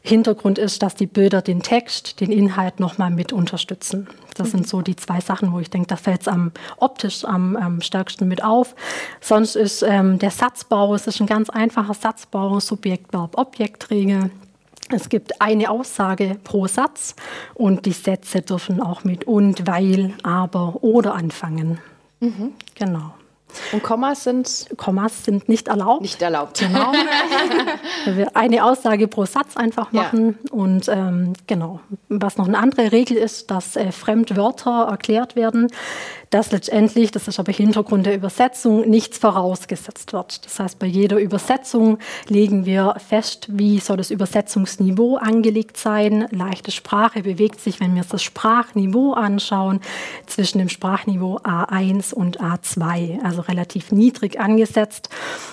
Hintergrund 0.00 0.58
ist, 0.58 0.82
dass 0.82 0.94
die 0.94 1.06
Bilder 1.06 1.42
den 1.42 1.62
Text, 1.62 2.20
den 2.20 2.32
Inhalt 2.32 2.80
nochmal 2.80 3.10
mit 3.10 3.32
unterstützen. 3.32 4.08
Das 4.36 4.52
sind 4.52 4.66
so 4.66 4.80
die 4.80 4.96
zwei 4.96 5.20
Sachen, 5.20 5.52
wo 5.52 5.58
ich 5.58 5.70
denke, 5.70 5.88
da 5.88 5.96
fällt 5.96 6.22
es 6.22 6.28
am 6.28 6.52
optisch 6.78 7.24
am, 7.24 7.56
am, 7.56 7.80
stärksten 7.82 8.28
mit 8.28 8.42
auf. 8.42 8.74
Sonst 9.20 9.56
ist 9.56 9.82
ähm, 9.82 10.18
der 10.18 10.30
Satzbau, 10.30 10.94
es 10.94 11.06
ist 11.06 11.20
ein 11.20 11.26
ganz 11.26 11.50
einfacher 11.50 11.94
Satzbau, 11.94 12.60
Subjekt, 12.60 13.12
Verb, 13.12 13.36
Objektregel. 13.36 14.30
Es 14.90 15.10
gibt 15.10 15.42
eine 15.42 15.68
Aussage 15.68 16.38
pro 16.44 16.66
Satz 16.66 17.14
und 17.54 17.84
die 17.84 17.92
Sätze 17.92 18.40
dürfen 18.40 18.80
auch 18.80 19.04
mit 19.04 19.24
und, 19.24 19.66
weil, 19.66 20.14
aber 20.22 20.82
oder 20.82 21.14
anfangen. 21.14 21.78
Mhm. 22.20 22.52
Genau. 22.74 23.12
Und 23.72 23.82
Kommas 23.82 24.24
sind? 24.24 24.68
Kommas 24.76 25.24
sind 25.24 25.48
nicht 25.48 25.68
erlaubt. 25.68 26.02
Nicht 26.02 26.22
erlaubt. 26.22 26.58
Genau. 26.58 26.92
eine 28.34 28.64
Aussage 28.64 29.08
pro 29.08 29.24
Satz 29.24 29.56
einfach 29.56 29.92
machen. 29.92 30.38
Ja. 30.44 30.52
Und 30.52 30.88
ähm, 30.88 31.32
genau. 31.46 31.80
Was 32.08 32.36
noch 32.36 32.46
eine 32.46 32.58
andere 32.58 32.92
Regel 32.92 33.16
ist, 33.16 33.50
dass 33.50 33.76
äh, 33.76 33.92
Fremdwörter 33.92 34.88
erklärt 34.90 35.36
werden 35.36 35.68
dass 36.30 36.52
letztendlich, 36.52 37.10
das 37.10 37.28
ist 37.28 37.38
aber 37.38 37.52
Hintergrund 37.52 38.06
der 38.06 38.14
Übersetzung, 38.14 38.88
nichts 38.88 39.18
vorausgesetzt 39.18 40.12
wird. 40.12 40.44
Das 40.44 40.58
heißt, 40.58 40.78
bei 40.78 40.86
jeder 40.86 41.18
Übersetzung 41.18 41.98
legen 42.28 42.66
wir 42.66 42.96
fest, 42.98 43.48
wie 43.50 43.78
soll 43.78 43.96
das 43.96 44.10
Übersetzungsniveau 44.10 45.16
angelegt 45.16 45.76
sein. 45.76 46.26
Leichte 46.30 46.70
Sprache 46.70 47.22
bewegt 47.22 47.60
sich, 47.60 47.80
wenn 47.80 47.94
wir 47.94 48.02
uns 48.02 48.10
das 48.10 48.22
Sprachniveau 48.22 49.12
anschauen, 49.12 49.80
zwischen 50.26 50.58
dem 50.58 50.68
Sprachniveau 50.68 51.38
A1 51.38 52.12
und 52.12 52.40
A2, 52.40 53.22
also 53.22 53.42
relativ 53.42 53.90
niedrig 53.92 54.38
angesetzt. 54.38 55.08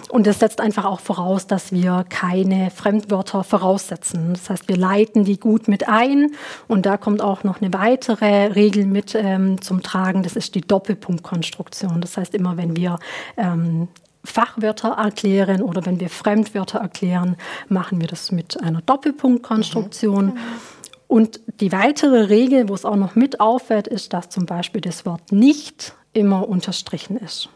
Und 0.10 0.28
das 0.28 0.40
setzt 0.40 0.60
einfach 0.60 0.86
auch 0.86 1.00
voraus, 1.00 1.48
dass 1.48 1.72
wir 1.72 2.06
keine 2.46 2.70
Fremdwörter 2.70 3.44
voraussetzen. 3.44 4.34
Das 4.34 4.50
heißt, 4.50 4.68
wir 4.68 4.78
leiten 4.78 5.26
die 5.26 5.40
gut 5.40 5.68
mit 5.68 5.88
ein. 5.88 6.32
Und 6.68 6.86
da 6.86 6.98
kommt 6.98 7.22
auch 7.22 7.44
noch 7.44 7.62
eine 7.62 7.74
weitere 7.74 8.48
Regel 8.48 8.86
mit 8.86 9.16
ähm, 9.16 9.62
zum 9.62 9.82
Tragen. 9.82 10.24
Das 10.24 10.36
ist 10.36 10.56
die 10.56 10.62
Doppelpunktkonstruktion. 10.62 12.02
Das 12.02 12.18
heißt, 12.18 12.36
immer 12.36 12.58
wenn 12.58 12.76
wir 12.76 13.00
ähm, 13.38 13.88
Fachwörter 14.24 14.90
erklären 14.90 15.62
oder 15.62 15.86
wenn 15.86 16.00
wir 16.00 16.10
Fremdwörter 16.10 16.80
erklären, 16.80 17.36
machen 17.68 18.00
wir 18.00 18.08
das 18.08 18.32
mit 18.32 18.62
einer 18.62 18.82
Doppelpunktkonstruktion. 18.82 20.26
Mhm. 20.26 20.38
Und 21.08 21.40
die 21.62 21.72
weitere 21.72 22.26
Regel, 22.26 22.70
wo 22.70 22.74
es 22.74 22.86
auch 22.86 22.96
noch 22.96 23.16
mit 23.16 23.40
auffällt, 23.40 23.88
ist, 23.88 24.14
dass 24.14 24.30
zum 24.30 24.46
Beispiel 24.46 24.82
das 24.82 25.06
Wort 25.06 25.32
nicht 25.32 25.96
immer 26.14 26.48
unterstrichen 26.48 27.18
ist. 27.18 27.50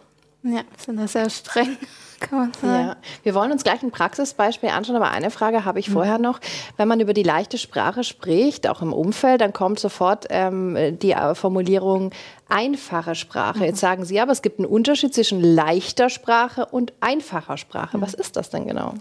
Ja, 0.44 0.62
sind 0.78 0.98
da 0.98 1.08
sehr 1.08 1.30
streng. 1.30 1.78
Kann 2.20 2.40
man 2.40 2.54
sagen. 2.54 2.88
Ja. 2.90 2.98
Wir 3.24 3.34
wollen 3.34 3.52
uns 3.52 3.64
gleich 3.64 3.82
ein 3.82 3.92
Praxisbeispiel 3.92 4.70
anschauen, 4.70 4.98
aber 4.98 5.10
eine 5.12 5.32
Frage 5.32 5.64
habe 5.64 5.80
ich 5.80 5.90
vorher 5.90 6.18
noch. 6.18 6.40
Wenn 6.76 6.88
man 6.88 7.00
über 7.00 7.14
die 7.14 7.24
leichte 7.24 7.58
Sprache 7.58 8.04
spricht, 8.04 8.68
auch 8.68 8.82
im 8.82 8.92
Umfeld, 8.92 9.40
dann 9.42 9.54
kommt 9.54 9.80
sofort 9.80 10.28
ähm, 10.30 10.98
die 11.00 11.12
äh, 11.12 11.36
Formulierung 11.36 12.12
einfache 12.50 13.16
Sprache. 13.16 13.66
Jetzt 13.66 13.80
sagen 13.80 14.04
Sie 14.04 14.20
aber, 14.20 14.34
es 14.34 14.42
gibt 14.42 14.60
einen 14.60 14.68
Unterschied 14.68 15.14
zwischen 15.14 15.42
leichter 15.42 16.10
Sprache 16.10 16.66
und 16.66 16.94
einfacher 17.00 17.58
Sprache. 17.58 18.02
Was 18.02 18.14
ist 18.14 18.36
das 18.36 18.50
denn 18.50 18.68
genau? 18.68 18.96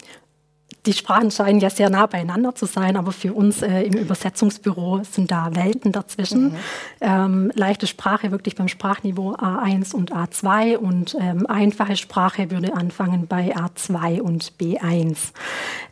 Die 0.86 0.92
Sprachen 0.92 1.30
scheinen 1.30 1.60
ja 1.60 1.70
sehr 1.70 1.90
nah 1.90 2.06
beieinander 2.06 2.54
zu 2.54 2.66
sein, 2.66 2.96
aber 2.96 3.12
für 3.12 3.32
uns 3.32 3.62
äh, 3.62 3.82
im 3.82 3.94
Übersetzungsbüro 3.94 5.02
sind 5.02 5.30
da 5.30 5.54
Welten 5.54 5.92
dazwischen. 5.92 6.44
Mhm. 6.44 6.56
Ähm, 7.00 7.52
leichte 7.54 7.86
Sprache 7.86 8.30
wirklich 8.30 8.54
beim 8.54 8.68
Sprachniveau 8.68 9.34
A1 9.34 9.94
und 9.94 10.12
A2 10.14 10.76
und 10.76 11.16
ähm, 11.20 11.46
einfache 11.46 11.96
Sprache 11.96 12.50
würde 12.50 12.74
anfangen 12.74 13.26
bei 13.26 13.54
A2 13.54 14.20
und 14.20 14.52
B1. 14.58 15.32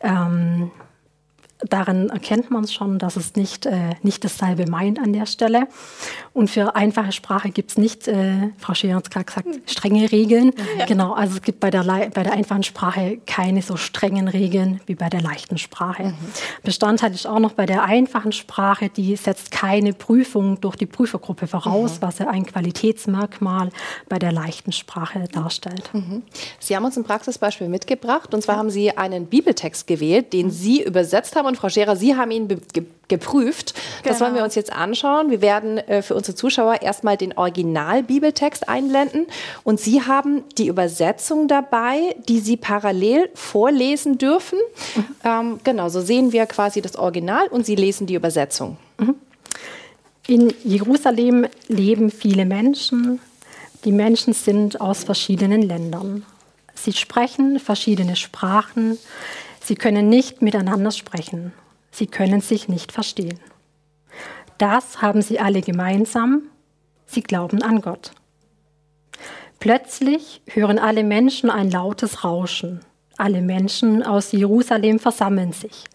Ähm, 0.00 0.70
daran 1.60 2.10
erkennt 2.10 2.50
man 2.50 2.66
schon, 2.68 2.98
dass 2.98 3.16
es 3.16 3.34
nicht, 3.34 3.66
äh, 3.66 3.94
nicht 4.02 4.24
dasselbe 4.24 4.68
meint 4.70 4.98
an 4.98 5.12
der 5.12 5.26
Stelle. 5.26 5.68
Und 6.34 6.50
für 6.50 6.76
einfache 6.76 7.12
Sprache 7.12 7.50
gibt 7.50 7.70
es 7.70 7.78
nicht, 7.78 8.08
äh, 8.08 8.50
Frau 8.58 8.74
Scheer 8.74 8.96
hat 8.96 9.04
es 9.04 9.10
gerade 9.10 9.24
gesagt, 9.24 9.48
strenge 9.66 10.12
Regeln. 10.12 10.52
Ja. 10.78 10.84
Genau, 10.84 11.14
also 11.14 11.36
es 11.36 11.42
gibt 11.42 11.60
bei 11.60 11.70
der, 11.70 11.84
bei 11.84 12.22
der 12.22 12.32
einfachen 12.32 12.62
Sprache 12.62 13.18
keine 13.26 13.62
so 13.62 13.76
strengen 13.76 14.28
Regeln 14.28 14.80
wie 14.86 14.94
bei 14.94 15.08
der 15.08 15.22
leichten 15.22 15.56
Sprache. 15.56 16.04
Mhm. 16.04 16.14
Bestandteil 16.62 17.12
ist 17.12 17.26
auch 17.26 17.38
noch 17.38 17.52
bei 17.52 17.64
der 17.64 17.84
einfachen 17.84 18.32
Sprache, 18.32 18.90
die 18.90 19.16
setzt 19.16 19.50
keine 19.50 19.94
Prüfung 19.94 20.60
durch 20.60 20.76
die 20.76 20.86
Prüfergruppe 20.86 21.46
voraus, 21.46 21.96
mhm. 21.96 22.02
was 22.02 22.18
ja 22.18 22.28
ein 22.28 22.44
Qualitätsmerkmal 22.44 23.70
bei 24.08 24.18
der 24.18 24.32
leichten 24.32 24.72
Sprache 24.72 25.24
darstellt. 25.32 25.88
Mhm. 25.94 26.22
Sie 26.58 26.76
haben 26.76 26.84
uns 26.84 26.98
ein 26.98 27.04
Praxisbeispiel 27.04 27.68
mitgebracht, 27.68 28.34
und 28.34 28.42
zwar 28.42 28.56
haben 28.56 28.70
Sie 28.70 28.96
einen 28.96 29.26
Bibeltext 29.26 29.86
gewählt, 29.86 30.34
den 30.34 30.50
Sie 30.50 30.82
übersetzt 30.82 31.34
haben 31.34 31.45
und 31.46 31.56
Frau 31.56 31.68
Scherer, 31.68 31.96
Sie 31.96 32.16
haben 32.16 32.30
ihn 32.30 32.48
ge 32.48 32.84
geprüft. 33.08 33.74
Genau. 34.02 34.12
Das 34.12 34.20
wollen 34.20 34.34
wir 34.34 34.42
uns 34.42 34.56
jetzt 34.56 34.72
anschauen. 34.72 35.30
Wir 35.30 35.40
werden 35.40 35.78
äh, 35.78 36.02
für 36.02 36.16
unsere 36.16 36.34
Zuschauer 36.34 36.82
erstmal 36.82 37.16
den 37.16 37.38
Original-Bibeltext 37.38 38.68
einblenden 38.68 39.26
und 39.62 39.78
Sie 39.78 40.02
haben 40.02 40.42
die 40.58 40.66
Übersetzung 40.66 41.46
dabei, 41.46 42.16
die 42.28 42.40
Sie 42.40 42.56
parallel 42.56 43.30
vorlesen 43.34 44.18
dürfen. 44.18 44.58
Mhm. 44.96 45.04
Ähm, 45.22 45.60
genau, 45.62 45.88
so 45.88 46.00
sehen 46.00 46.32
wir 46.32 46.46
quasi 46.46 46.82
das 46.82 46.96
Original 46.96 47.46
und 47.46 47.64
Sie 47.64 47.76
lesen 47.76 48.08
die 48.08 48.14
Übersetzung. 48.14 48.76
Mhm. 48.98 49.14
In 50.26 50.52
Jerusalem 50.64 51.46
leben 51.68 52.10
viele 52.10 52.44
Menschen. 52.44 53.20
Die 53.84 53.92
Menschen 53.92 54.32
sind 54.32 54.80
aus 54.80 55.04
verschiedenen 55.04 55.62
Ländern. 55.62 56.26
Sie 56.74 56.92
sprechen 56.92 57.60
verschiedene 57.60 58.16
Sprachen. 58.16 58.98
Sie 59.66 59.74
können 59.74 60.08
nicht 60.08 60.42
miteinander 60.42 60.92
sprechen. 60.92 61.52
Sie 61.90 62.06
können 62.06 62.40
sich 62.40 62.68
nicht 62.68 62.92
verstehen. 62.92 63.40
Das 64.58 65.02
haben 65.02 65.22
sie 65.22 65.40
alle 65.40 65.60
gemeinsam. 65.60 66.42
Sie 67.04 67.20
glauben 67.20 67.62
an 67.62 67.80
Gott. 67.80 68.12
Plötzlich 69.58 70.40
hören 70.46 70.78
alle 70.78 71.02
Menschen 71.02 71.50
ein 71.50 71.68
lautes 71.68 72.22
Rauschen. 72.22 72.78
Alle 73.16 73.42
Menschen 73.42 74.04
aus 74.04 74.30
Jerusalem 74.30 75.00
versammeln 75.00 75.52
sich. 75.52 75.86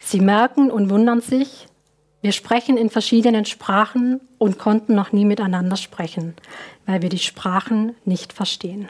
Sie 0.00 0.20
merken 0.20 0.68
und 0.68 0.90
wundern 0.90 1.20
sich, 1.20 1.68
wir 2.22 2.32
sprechen 2.32 2.76
in 2.76 2.90
verschiedenen 2.90 3.44
Sprachen 3.44 4.20
und 4.38 4.58
konnten 4.58 4.96
noch 4.96 5.12
nie 5.12 5.26
miteinander 5.26 5.76
sprechen, 5.76 6.34
weil 6.86 7.02
wir 7.02 7.08
die 7.08 7.20
Sprachen 7.20 7.94
nicht 8.04 8.32
verstehen. 8.32 8.88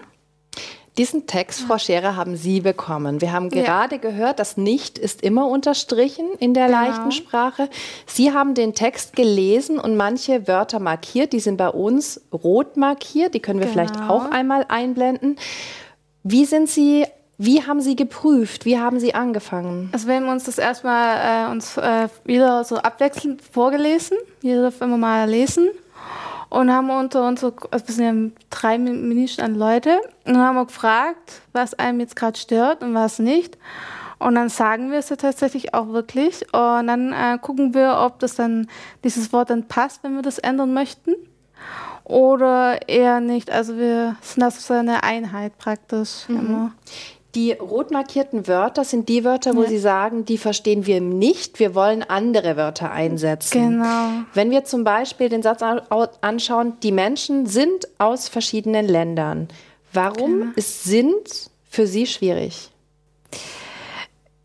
Diesen 0.99 1.27
Text, 1.27 1.61
Frau 1.61 1.77
Scherer, 1.77 2.17
haben 2.17 2.37
Sie 2.37 2.61
bekommen. 2.61 3.21
Wir 3.21 3.33
haben 3.33 3.51
gerade 3.51 3.97
ja. 3.97 4.01
gehört, 4.01 4.39
das 4.39 4.57
Nicht 4.57 4.99
ist 4.99 5.23
immer 5.23 5.47
unterstrichen 5.47 6.27
in 6.39 6.55
der 6.55 6.67
genau. 6.67 6.81
leichten 6.81 7.13
Sprache. 7.13 7.69
Sie 8.07 8.33
haben 8.33 8.55
den 8.55 8.73
Text 8.73 9.15
gelesen 9.15 9.79
und 9.79 9.97
manche 9.97 10.49
Wörter 10.49 10.81
markiert. 10.81 11.35
Die 11.35 11.41
sind 11.41 11.59
bei 11.59 11.69
uns 11.69 12.23
rot 12.33 12.79
markiert. 12.79 13.35
Die 13.35 13.41
können 13.41 13.61
wir 13.61 13.67
genau. 13.67 13.85
vielleicht 13.85 14.01
auch 14.09 14.31
einmal 14.31 14.65
einblenden. 14.69 15.37
Wie 16.23 16.47
sind 16.47 16.69
Sie 16.71 17.05
wie 17.39 17.63
haben 17.63 17.83
Sie 17.83 17.97
geprüft? 17.97 18.65
Wie 18.65 18.79
haben 18.79 18.99
Sie 18.99 19.15
angefangen? 19.15 19.91
Also 19.93 20.09
wir 20.09 20.15
haben 20.15 20.29
uns 20.29 20.45
das 20.45 20.57
erstmal 20.57 21.49
äh, 21.49 21.51
uns 21.51 21.77
äh, 21.77 22.09
wieder 22.25 22.65
so 22.65 22.77
abwechselnd 22.77 23.43
vorgelesen. 23.43 24.17
Jeder 24.41 24.63
darf 24.63 24.81
immer 24.81 24.97
mal 24.97 25.29
lesen 25.29 25.69
und 26.49 26.73
haben 26.73 26.91
unter 26.91 27.27
uns, 27.27 27.43
also 27.43 27.55
wir 27.71 27.95
sind 27.95 28.05
ja 28.05 28.41
drei 28.51 28.79
Minuten 28.79 29.41
an 29.41 29.55
Leute, 29.55 30.01
und 30.25 30.39
haben 30.39 30.57
wir 30.57 30.67
gefragt, 30.67 31.43
was 31.53 31.75
einem 31.75 32.01
jetzt 32.01 32.17
gerade 32.17 32.39
stört 32.39 32.83
und 32.83 32.95
was 32.95 33.19
nicht. 33.19 33.59
Und 34.19 34.35
dann 34.35 34.49
sagen 34.49 34.91
wir 34.91 34.99
es 34.99 35.11
ja 35.11 35.17
tatsächlich 35.17 35.75
auch 35.75 35.89
wirklich. 35.89 36.43
Und 36.55 36.87
dann 36.87 37.13
äh, 37.13 37.39
gucken 37.41 37.75
wir, 37.75 37.99
ob 38.01 38.19
das 38.19 38.37
dann, 38.37 38.69
dieses 39.05 39.33
Wort 39.33 39.51
dann 39.51 39.69
passt, 39.69 40.03
wenn 40.03 40.15
wir 40.15 40.23
das 40.23 40.39
ändern 40.39 40.73
möchten. 40.73 41.15
Oder 42.05 42.89
eher 42.89 43.21
nicht. 43.21 43.51
Also 43.51 43.77
wir 43.77 44.17
sind 44.23 44.41
das 44.41 44.65
so 44.65 44.75
eine 44.75 45.03
Einheit 45.03 45.59
praktisch 45.59 46.29
mhm. 46.29 46.39
immer. 46.39 46.73
Die 47.37 47.53
rot 47.53 47.91
markierten 47.91 48.49
Wörter 48.49 48.83
sind 48.83 49.11
die 49.11 49.23
Wörter, 49.23 49.55
wo 49.55 49.63
ja. 49.65 49.69
Sie 49.69 49.79
sagen, 49.79 50.25
die 50.25 50.39
verstehen 50.39 50.87
wir 50.87 51.03
nicht, 51.03 51.59
wir 51.59 51.75
wollen 51.75 52.03
andere 52.03 52.57
Wörter 52.57 52.91
einsetzen. 52.91 53.79
Genau. 53.79 54.25
Wenn 54.33 54.51
wir 54.51 54.65
zum 54.65 54.85
Beispiel 54.85 55.29
den 55.29 55.43
Satz 55.43 55.61
anschauen, 56.23 56.81
die 56.83 56.93
Menschen 56.93 57.45
sind 57.45 57.89
aus 57.99 58.31
verschiedenen 58.31 58.89
Ländern. 58.89 59.49
Warum 59.93 60.41
genau. 60.41 60.53
ist 60.57 60.85
sind 60.85 61.51
für 61.69 61.87
Sie 61.87 62.07
schwierig? 62.07 62.71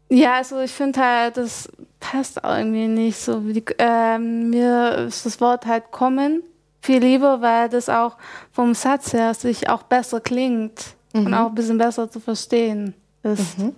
Ja, 0.09 0.33
also 0.35 0.59
ich 0.59 0.71
finde 0.71 0.99
halt, 0.99 1.37
das 1.37 1.69
passt 2.01 2.43
auch 2.43 2.57
irgendwie 2.57 2.87
nicht 2.87 3.17
so. 3.17 3.39
Die, 3.39 3.63
äh, 3.77 4.17
mir 4.17 5.05
ist 5.07 5.25
das 5.25 5.39
Wort 5.39 5.65
halt 5.65 5.91
kommen 5.91 6.43
viel 6.81 6.99
lieber, 6.99 7.41
weil 7.41 7.69
das 7.69 7.87
auch 7.87 8.17
vom 8.51 8.73
Satz 8.73 9.13
her 9.13 9.33
sich 9.33 9.69
auch 9.69 9.83
besser 9.83 10.19
klingt 10.19 10.95
mhm. 11.13 11.27
und 11.27 11.33
auch 11.33 11.47
ein 11.47 11.55
bisschen 11.55 11.77
besser 11.77 12.09
zu 12.09 12.19
verstehen 12.19 12.93
ist. 13.23 13.57
Mhm. 13.57 13.75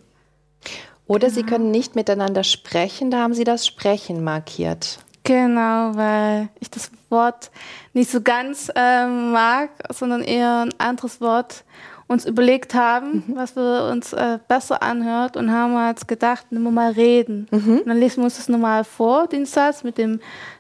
Oder 1.05 1.27
genau. 1.27 1.33
Sie 1.33 1.43
können 1.43 1.71
nicht 1.71 1.95
miteinander 1.95 2.43
sprechen, 2.43 3.11
da 3.11 3.19
haben 3.19 3.33
Sie 3.33 3.43
das 3.43 3.67
Sprechen 3.67 4.23
markiert. 4.23 4.99
Genau, 5.23 5.95
weil 5.95 6.49
ich 6.59 6.69
das 6.69 6.91
Wort 7.09 7.49
nicht 7.93 8.11
so 8.11 8.21
ganz 8.21 8.69
ähm, 8.75 9.31
mag, 9.31 9.69
sondern 9.93 10.21
eher 10.21 10.65
ein 10.65 10.73
anderes 10.79 11.21
Wort 11.21 11.63
uns 12.07 12.25
überlegt 12.25 12.73
haben, 12.73 13.23
mhm. 13.27 13.35
was 13.35 13.55
wir 13.55 13.89
uns 13.91 14.13
äh, 14.13 14.39
besser 14.47 14.83
anhört 14.83 15.37
und 15.37 15.51
haben 15.51 15.75
uns 15.75 16.05
gedacht, 16.07 16.51
nehmen 16.51 16.65
wir 16.65 16.71
mal 16.71 16.91
reden. 16.91 17.47
Mhm. 17.51 17.79
Und 17.79 17.87
dann 17.87 17.97
lesen 17.97 18.17
wir 18.17 18.25
uns 18.25 18.37
das 18.37 18.49
normal 18.49 18.83
vor, 18.83 19.27
den 19.27 19.45
Satz 19.45 19.83
mit 19.83 19.97
dem, 19.97 20.19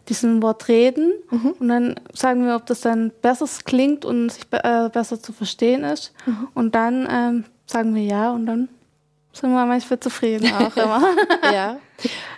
diesem 0.09 0.41
Wort 0.41 0.67
reden 0.67 1.13
mhm. 1.29 1.55
und 1.59 1.67
dann 1.67 1.95
sagen 2.13 2.45
wir, 2.45 2.55
ob 2.55 2.65
das 2.65 2.81
dann 2.81 3.11
besser 3.21 3.47
klingt 3.65 4.05
und 4.05 4.29
sich 4.29 4.45
äh, 4.51 4.89
besser 4.89 5.21
zu 5.21 5.33
verstehen 5.33 5.83
ist. 5.83 6.13
Mhm. 6.25 6.47
Und 6.53 6.75
dann 6.75 7.07
ähm, 7.09 7.45
sagen 7.65 7.93
wir 7.95 8.03
ja 8.03 8.31
und 8.31 8.45
dann 8.45 8.69
sind 9.33 9.51
wir 9.51 9.65
manchmal 9.65 9.99
zufrieden 9.99 10.51
auch 10.53 10.75
immer. 10.77 11.03
ja. 11.53 11.77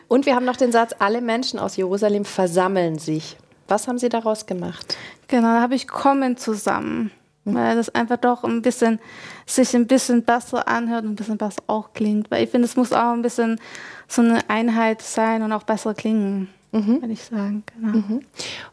Und 0.07 0.25
wir 0.25 0.35
haben 0.35 0.45
noch 0.45 0.55
den 0.55 0.71
Satz, 0.71 0.93
alle 0.99 1.21
Menschen 1.21 1.59
aus 1.59 1.75
Jerusalem 1.75 2.25
versammeln 2.25 2.99
sich. 2.99 3.37
Was 3.67 3.87
haben 3.87 3.97
Sie 3.97 4.09
daraus 4.09 4.45
gemacht? 4.45 4.97
Genau, 5.27 5.47
da 5.47 5.61
habe 5.61 5.75
ich 5.75 5.87
kommen 5.87 6.37
zusammen. 6.37 7.11
Weil 7.45 7.75
das 7.75 7.93
einfach 7.93 8.17
doch 8.17 8.43
ein 8.43 8.63
bisschen, 8.63 8.99
sich 9.45 9.75
ein 9.75 9.85
bisschen 9.85 10.23
besser 10.23 10.67
anhört 10.67 11.05
und 11.05 11.11
ein 11.11 11.15
bisschen 11.15 11.37
besser 11.37 11.61
auch 11.67 11.93
klingt. 11.93 12.31
Weil 12.31 12.43
ich 12.43 12.49
finde, 12.49 12.65
es 12.65 12.75
muss 12.75 12.91
auch 12.91 13.13
ein 13.13 13.21
bisschen 13.21 13.59
so 14.07 14.23
eine 14.23 14.49
Einheit 14.49 15.01
sein 15.01 15.43
und 15.43 15.51
auch 15.51 15.63
besser 15.63 15.93
klingen. 15.93 16.49
Mhm. 16.71 17.01
Würde 17.01 17.13
ich 17.13 17.23
sagen, 17.23 17.63
genau. 17.73 17.97
Mhm. 17.97 18.21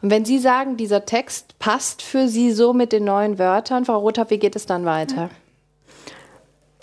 Und 0.01 0.09
wenn 0.09 0.25
Sie 0.25 0.39
sagen, 0.39 0.75
dieser 0.75 1.05
Text 1.05 1.57
passt 1.59 2.01
für 2.01 2.27
Sie 2.27 2.51
so 2.51 2.73
mit 2.73 2.91
den 2.91 3.05
neuen 3.05 3.39
Wörtern, 3.39 3.85
Frau 3.85 3.99
Rothab, 3.99 4.29
wie 4.31 4.39
geht 4.39 4.55
es 4.55 4.65
dann 4.65 4.85
weiter? 4.85 5.15
Ja. 5.15 5.29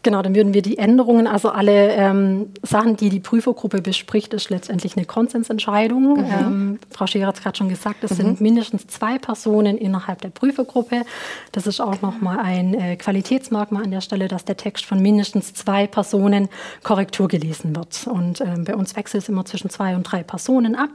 Genau, 0.03 0.23
dann 0.23 0.35
würden 0.35 0.55
wir 0.55 0.63
die 0.63 0.79
Änderungen, 0.79 1.27
also 1.27 1.51
alle 1.51 1.91
ähm, 1.93 2.51
Sachen, 2.63 2.97
die 2.97 3.11
die 3.11 3.21
Prüfergruppe 3.21 3.83
bespricht, 3.83 4.33
ist 4.33 4.49
letztendlich 4.49 4.97
eine 4.97 5.05
Konsensentscheidung. 5.05 6.15
Mhm. 6.15 6.25
Ähm, 6.31 6.79
Frau 6.91 7.07
Scherer 7.07 7.27
hat 7.29 7.37
es 7.37 7.43
gerade 7.43 7.59
schon 7.59 7.69
gesagt, 7.69 8.03
es 8.03 8.13
mhm. 8.13 8.17
sind 8.17 8.41
mindestens 8.41 8.87
zwei 8.87 9.19
Personen 9.19 9.77
innerhalb 9.77 10.23
der 10.23 10.31
Prüfergruppe. 10.31 11.03
Das 11.53 11.67
ist 11.67 11.81
auch 11.81 12.01
nochmal 12.01 12.39
ein 12.41 12.75
äh, 12.75 12.97
Qualitätsmerkmal 12.97 13.85
an 13.85 13.91
der 13.91 14.01
Stelle, 14.01 14.29
dass 14.29 14.45
der 14.45 14.57
Text 14.57 14.87
von 14.87 15.03
mindestens 15.03 15.53
zwei 15.53 15.87
Personen 15.87 16.49
Korrektur 16.83 17.29
gelesen 17.29 17.77
wird. 17.77 18.07
Und 18.07 18.41
ähm, 18.41 18.65
bei 18.65 18.75
uns 18.75 18.97
wechselt 18.97 19.23
es 19.25 19.29
immer 19.29 19.45
zwischen 19.45 19.69
zwei 19.69 19.95
und 19.97 20.05
drei 20.05 20.23
Personen 20.23 20.77
ab. 20.77 20.91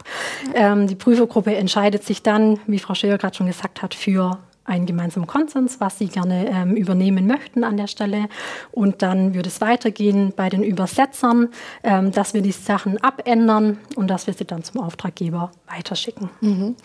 Ähm, 0.55 0.87
die 0.87 0.95
Prüfergruppe 0.95 1.55
entscheidet 1.55 2.03
sich 2.03 2.23
dann, 2.23 2.59
wie 2.65 2.79
Frau 2.79 2.95
Scherer 2.95 3.17
gerade 3.19 3.35
schon 3.35 3.47
gesagt 3.47 3.83
hat, 3.83 3.93
für 3.93 4.39
einen 4.65 4.85
gemeinsamen 4.85 5.27
Konsens, 5.27 5.79
was 5.79 5.99
sie 5.99 6.07
gerne 6.07 6.49
ähm, 6.49 6.75
übernehmen 6.75 7.27
möchten 7.27 7.63
an 7.63 7.77
der 7.77 7.87
Stelle. 7.87 8.27
Und 8.71 9.01
dann 9.01 9.33
würde 9.33 9.47
es 9.49 9.61
weitergehen 9.61 10.33
bei 10.35 10.49
den 10.49 10.63
Übersetzern, 10.63 11.49
ähm, 11.83 12.11
dass 12.11 12.33
wir 12.33 12.41
die 12.41 12.51
Sachen 12.51 13.01
abändern 13.01 13.77
und 13.95 14.07
dass 14.09 14.27
wir 14.27 14.33
sie 14.33 14.45
dann 14.45 14.63
zum 14.63 14.81
Auftraggeber 14.81 15.51
weiterschicken. 15.67 16.29
Mhm. 16.41 16.75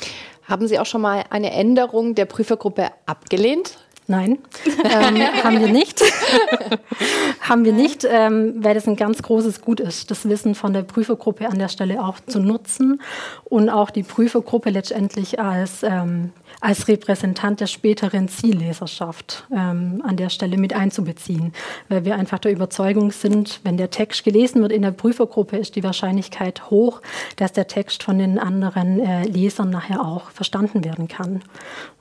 Haben 0.43 0.67
Sie 0.67 0.79
auch 0.79 0.87
schon 0.87 1.01
mal 1.01 1.25
eine 1.31 1.53
Änderung 1.53 2.15
der 2.15 2.25
Prüfergruppe 2.25 2.91
abgelehnt? 3.07 3.79
Nein, 4.07 4.39
ähm, 4.85 5.23
haben 5.45 5.61
wir 5.61 5.69
nicht. 5.69 6.03
haben 7.41 7.65
wir 7.65 7.73
nicht, 7.73 8.07
ähm, 8.09 8.55
weil 8.59 8.75
das 8.75 8.87
ein 8.87 8.97
ganz 8.97 9.23
großes 9.23 9.61
Gut 9.61 9.81
ist, 9.81 10.11
das 10.11 10.29
Wissen 10.29 10.55
von 10.55 10.73
der 10.73 10.83
Prüfergruppe 10.83 11.49
an 11.49 11.59
der 11.59 11.69
Stelle 11.69 12.03
auch 12.03 12.21
zu 12.21 12.41
nutzen 12.41 13.01
und 13.45 13.69
auch 13.71 13.91
die 13.91 14.03
Prüfergruppe 14.03 14.71
letztendlich 14.71 15.41
als 15.41 15.83
ähm, 15.83 16.33
als 16.61 16.89
Repräsentant 16.89 17.61
der 17.61 17.67
späteren 17.67 18.29
Zielleserschaft 18.29 19.47
ähm, 19.51 20.03
an 20.05 20.17
der 20.17 20.29
Stelle 20.29 20.59
mit 20.59 20.75
einzubeziehen, 20.75 21.53
weil 21.89 22.05
wir 22.05 22.17
einfach 22.17 22.39
der 22.39 22.53
Überzeugung 22.53 23.13
sind, 23.13 23.61
wenn 23.63 23.77
der 23.77 23.91
Text 23.91 24.25
gelesen 24.25 24.61
wird 24.61 24.73
in 24.73 24.83
der 24.83 24.91
Prüfergruppe, 24.91 25.57
ist 25.57 25.77
die 25.77 25.85
Wahrscheinlichkeit 25.85 26.71
hoch, 26.71 27.01
dass 27.37 27.53
der 27.53 27.67
Text 27.67 28.03
von 28.03 28.19
den 28.19 28.39
anderen 28.39 29.01
äh, 29.01 29.25
Lesern 29.25 29.71
nachher 29.71 30.05
auch 30.05 30.31
verstanden 30.31 30.85
werden 30.85 31.09
kann. 31.09 31.43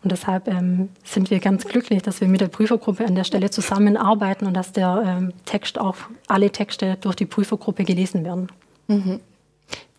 Und 0.04 0.12
deshalb 0.12 0.48
ähm, 0.48 0.90
sind 1.04 1.30
wir 1.30 1.40
ganz 1.40 1.66
glücklich, 1.66 2.02
dass 2.02 2.22
wir 2.22 2.28
mit 2.28 2.42
der 2.42 2.48
Prüfergruppe 2.48 3.06
an 3.06 3.16
der 3.16 3.24
Stelle 3.24 3.50
zusammenarbeiten 3.50 4.19
und 4.48 4.54
dass 4.54 4.72
der 4.72 5.04
ähm, 5.06 5.34
Text 5.46 5.80
auch 5.80 5.96
alle 6.28 6.52
Texte 6.52 6.98
durch 7.02 7.16
die 7.16 7.26
Prüfergruppe 7.26 7.84
gelesen 7.84 8.24
werden. 8.24 8.52
Mhm. 8.88 9.20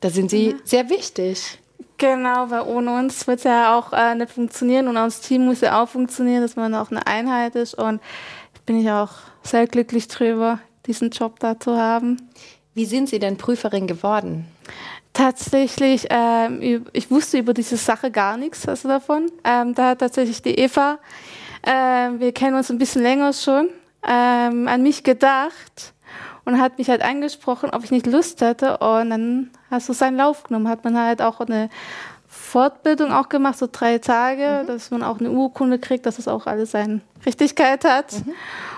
Da 0.00 0.10
sind 0.10 0.30
Sie 0.30 0.54
mhm. 0.54 0.60
sehr 0.64 0.88
wichtig. 0.88 1.58
Genau, 1.98 2.50
weil 2.50 2.62
ohne 2.62 2.98
uns 2.98 3.26
wird 3.26 3.38
es 3.38 3.44
ja 3.44 3.78
auch 3.78 3.92
äh, 3.92 4.14
nicht 4.14 4.32
funktionieren 4.32 4.88
und 4.88 4.94
das 4.94 5.20
Team 5.20 5.44
muss 5.44 5.60
ja 5.60 5.82
auch 5.82 5.88
funktionieren, 5.88 6.40
dass 6.40 6.56
man 6.56 6.74
auch 6.74 6.90
eine 6.90 7.06
Einheit 7.06 7.54
ist 7.56 7.74
und 7.74 8.00
bin 8.64 8.80
ich 8.80 8.90
auch 8.90 9.10
sehr 9.42 9.66
glücklich 9.66 10.08
drüber, 10.08 10.60
diesen 10.86 11.10
Job 11.10 11.38
da 11.40 11.60
zu 11.60 11.76
haben. 11.76 12.16
Wie 12.72 12.86
sind 12.86 13.10
Sie 13.10 13.18
denn 13.18 13.36
Prüferin 13.36 13.86
geworden? 13.86 14.46
Tatsächlich, 15.12 16.06
ähm, 16.08 16.84
ich 16.92 17.10
wusste 17.10 17.38
über 17.38 17.52
diese 17.52 17.76
Sache 17.76 18.10
gar 18.10 18.36
nichts 18.36 18.66
also 18.66 18.88
davon. 18.88 19.30
Ähm, 19.44 19.74
da 19.74 19.90
hat 19.90 19.98
tatsächlich 19.98 20.40
die 20.40 20.54
Eva, 20.54 20.98
äh, 21.62 21.70
wir 22.18 22.32
kennen 22.32 22.56
uns 22.56 22.70
ein 22.70 22.78
bisschen 22.78 23.02
länger 23.02 23.32
schon, 23.32 23.68
ähm, 24.06 24.68
an 24.68 24.82
mich 24.82 25.04
gedacht 25.04 25.94
und 26.44 26.60
hat 26.60 26.78
mich 26.78 26.88
halt 26.88 27.02
angesprochen, 27.02 27.70
ob 27.70 27.84
ich 27.84 27.90
nicht 27.90 28.06
Lust 28.06 28.40
hätte. 28.40 28.78
Und 28.78 29.10
dann 29.10 29.50
hast 29.70 29.88
du 29.88 29.92
seinen 29.92 30.16
Lauf 30.16 30.44
genommen. 30.44 30.68
Hat 30.68 30.84
man 30.84 30.98
halt 30.98 31.22
auch 31.22 31.40
eine 31.40 31.70
Fortbildung 32.26 33.12
auch 33.12 33.28
gemacht, 33.28 33.58
so 33.58 33.68
drei 33.70 33.98
Tage, 33.98 34.60
mhm. 34.62 34.66
dass 34.66 34.90
man 34.90 35.02
auch 35.02 35.20
eine 35.20 35.30
Urkunde 35.30 35.78
kriegt, 35.78 36.06
dass 36.06 36.18
es 36.18 36.28
auch 36.28 36.46
alles 36.46 36.72
seine 36.72 37.00
Richtigkeit 37.26 37.84
hat. 37.84 38.12
Mhm. 38.12 38.34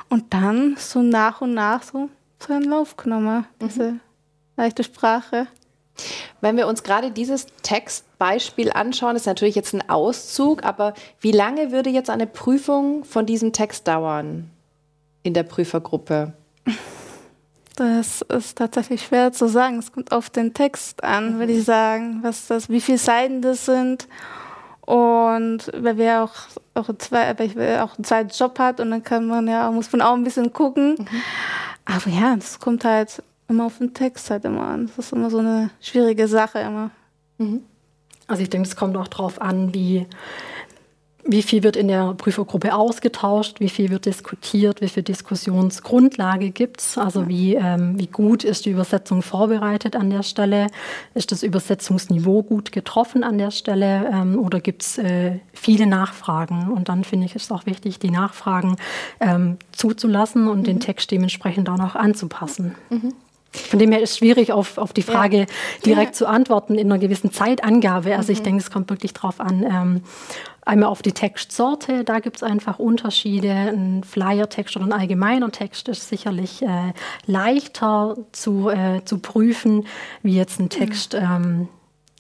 Und 0.09 0.35
dann 0.35 0.77
so 0.79 1.01
nach 1.03 1.41
und 1.41 1.55
nach 1.55 1.83
so 1.83 2.09
seinen 2.39 2.65
Lauf 2.65 2.97
genommen, 2.97 3.47
mhm. 3.59 3.69
diese 3.69 3.95
leichte 4.57 4.85
Sprache. 4.85 5.47
Wenn 6.41 6.57
wir 6.57 6.67
uns 6.67 6.83
gerade 6.83 7.11
dieses 7.11 7.47
Textbeispiel 7.63 8.73
anschauen, 8.73 9.15
ist 9.15 9.27
natürlich 9.27 9.55
jetzt 9.55 9.75
ein 9.75 9.89
Auszug, 9.89 10.65
aber 10.65 10.95
wie 11.21 11.33
lange 11.33 11.71
würde 11.71 11.91
jetzt 11.91 12.11
eine 12.11 12.27
Prüfung 12.27 13.05
von 13.05 13.27
diesem 13.27 13.53
Text 13.53 13.87
dauern 13.87 14.51
in 15.23 15.35
der 15.35 15.43
Prüfergruppe? 15.43 16.33
Das 17.77 18.23
ist 18.23 18.59
tatsächlich 18.59 19.03
schwer 19.03 19.33
zu 19.33 19.49
sagen. 19.49 19.79
Es 19.79 19.93
kommt 19.93 20.13
auf 20.13 20.29
den 20.31 20.53
Text 20.53 21.03
an, 21.03 21.39
würde 21.39 21.53
ich 21.53 21.65
sagen, 21.65 22.19
was 22.23 22.47
das, 22.47 22.69
wie 22.69 22.81
viele 22.81 22.99
Seiten 22.99 23.41
das 23.41 23.65
sind. 23.65 24.09
Und 24.83 25.71
weil 25.75 25.97
wir 25.97 26.25
auch, 26.25 26.35
auch, 26.75 26.91
zwei, 26.99 27.39
weil 27.39 27.47
ich 27.47 27.57
auch 27.81 27.97
einen 27.97 28.05
zweiten 28.05 28.31
Job 28.31 28.59
hat 28.59 28.81
und 28.81 28.91
dann 28.91 29.03
kann 29.03 29.27
man 29.27 29.47
ja, 29.49 29.71
muss 29.71 29.91
man 29.93 30.03
auch 30.03 30.15
ein 30.15 30.25
bisschen 30.25 30.53
gucken. 30.53 30.97
Mhm. 30.99 31.23
Aber 31.85 32.11
ja, 32.11 32.37
das 32.37 32.59
kommt 32.59 32.85
halt 32.85 33.23
immer 33.49 33.67
auf 33.67 33.79
den 33.79 33.95
Text 33.95 34.31
halt 34.31 34.45
immer 34.45 34.67
an. 34.67 34.89
Das 34.89 35.07
ist 35.07 35.13
immer 35.13 35.31
so 35.31 35.39
eine 35.39 35.71
schwierige 35.81 36.29
Sache 36.29 36.59
immer. 36.59 36.91
Mhm. 37.39 37.63
Also 38.27 38.43
ich 38.43 38.51
denke, 38.51 38.69
es 38.69 38.77
kommt 38.77 38.97
auch 38.97 39.09
darauf 39.09 39.41
an, 39.41 39.73
wie 39.75 40.07
wie 41.25 41.43
viel 41.43 41.63
wird 41.63 41.77
in 41.77 41.87
der 41.87 42.15
Prüfergruppe 42.15 42.75
ausgetauscht, 42.75 43.61
wie 43.61 43.69
viel 43.69 43.91
wird 43.91 44.07
diskutiert, 44.07 44.81
wie 44.81 44.89
viel 44.89 45.05
Diskussionsgrundlage 45.05 46.51
gibt 46.51 46.81
es, 46.81 46.99
also 46.99 47.29
wie, 47.29 47.55
ähm, 47.55 47.99
wie 47.99 48.09
gut 48.09 48.43
ist 48.43 48.65
die 48.67 48.71
Übersetzung 48.71 49.23
vorbereitet 49.23 49.95
an 49.95 50.11
der 50.11 50.25
Stelle, 50.25 50.67
ist 51.15 51.31
das 51.31 51.45
Übersetzungsniveau 51.45 52.43
gut 52.43 52.73
getroffen 52.73 53.23
an 53.23 53.39
der 53.39 53.53
Stelle 53.53 54.11
ähm, 54.13 54.39
oder 54.39 54.61
gibt 54.61 54.83
es 54.83 54.99
äh, 54.99 55.39
viele 55.53 55.87
Nachfragen. 55.87 56.73
Und 56.73 56.89
dann 56.89 57.05
finde 57.05 57.27
ich, 57.27 57.37
es 57.37 57.53
auch 57.53 57.67
wichtig, 57.67 58.01
die 58.01 58.11
Nachfragen 58.11 58.77
ähm, 59.21 59.59
zuzulassen 59.71 60.49
und 60.49 60.61
mhm. 60.61 60.65
den 60.65 60.81
Text 60.81 61.11
dementsprechend 61.13 61.69
auch 61.69 61.79
noch 61.79 61.95
anzupassen. 61.95 62.75
Mhm. 62.91 63.15
Von 63.53 63.79
dem 63.79 63.93
her 63.93 64.01
ist 64.01 64.13
es 64.13 64.19
schwierig, 64.19 64.51
auf, 64.51 64.79
auf 64.79 64.93
die 64.95 65.03
Frage 65.03 65.41
ja. 65.41 65.47
direkt 65.85 66.13
ja. 66.13 66.13
zu 66.13 66.27
antworten 66.27 66.77
in 66.77 66.91
einer 66.91 66.99
gewissen 66.99 67.33
Zeitangabe. 67.33 68.17
Also 68.17 68.33
mhm. 68.33 68.39
ich 68.39 68.43
denke, 68.43 68.61
es 68.61 68.71
kommt 68.71 68.89
wirklich 68.91 69.13
darauf 69.13 69.41
an, 69.41 69.63
ähm, 69.63 70.01
einmal 70.63 70.89
auf 70.89 71.03
die 71.03 71.13
Textsorte, 71.13 72.05
da 72.05 72.21
gibt 72.21 72.37
es 72.37 72.43
einfach 72.43 72.79
Unterschiede. 72.79 73.51
Ein 73.51 74.05
Flyer-Text 74.05 74.77
oder 74.77 74.87
ein 74.87 74.93
allgemeiner 74.93 75.51
Text 75.51 75.89
ist 75.89 76.09
sicherlich 76.09 76.63
äh, 76.63 76.93
leichter 77.27 78.17
zu, 78.33 78.71
äh, 78.71 79.03
zu 79.05 79.19
prüfen, 79.19 79.87
wie 80.23 80.37
jetzt 80.37 80.61
ein 80.61 80.69
Text. 80.69 81.15
Mhm. 81.15 81.21
Ähm, 81.21 81.69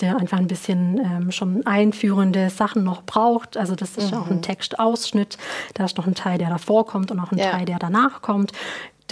der 0.00 0.16
einfach 0.16 0.38
ein 0.38 0.48
bisschen 0.48 0.98
ähm, 0.98 1.30
schon 1.30 1.64
einführende 1.64 2.50
Sachen 2.50 2.82
noch 2.82 3.04
braucht. 3.04 3.56
Also 3.56 3.76
das 3.76 3.96
ist 3.96 4.10
mhm. 4.10 4.18
auch 4.18 4.30
ein 4.30 4.42
Textausschnitt. 4.42 5.36
Da 5.74 5.84
ist 5.84 5.96
noch 5.96 6.08
ein 6.08 6.16
Teil, 6.16 6.38
der 6.38 6.48
davor 6.48 6.86
kommt 6.86 7.12
und 7.12 7.20
auch 7.20 7.30
ein 7.30 7.38
ja. 7.38 7.52
Teil, 7.52 7.66
der 7.66 7.78
danach 7.78 8.20
kommt 8.20 8.52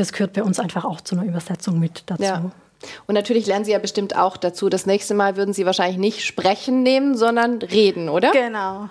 das 0.01 0.13
gehört 0.13 0.33
bei 0.33 0.43
uns 0.43 0.59
einfach 0.59 0.85
auch 0.85 1.01
zu 1.01 1.15
einer 1.15 1.25
Übersetzung 1.25 1.79
mit 1.79 2.05
dazu. 2.07 2.23
Ja. 2.23 2.51
Und 3.07 3.15
natürlich 3.15 3.47
lernen 3.47 3.67
Sie 3.67 3.73
ja 3.73 3.79
bestimmt 3.79 4.17
auch 4.17 4.39
dazu. 4.39 4.71
Das 4.71 4.87
nächste 4.87 5.15
Mal 5.15 5.37
würden 5.37 5.53
Sie 5.53 5.67
wahrscheinlich 5.67 5.99
nicht 5.99 6.25
sprechen 6.25 6.83
nehmen, 6.83 7.15
sondern 7.15 7.59
reden, 7.59 8.09
oder? 8.09 8.33
Genau. 8.33 8.89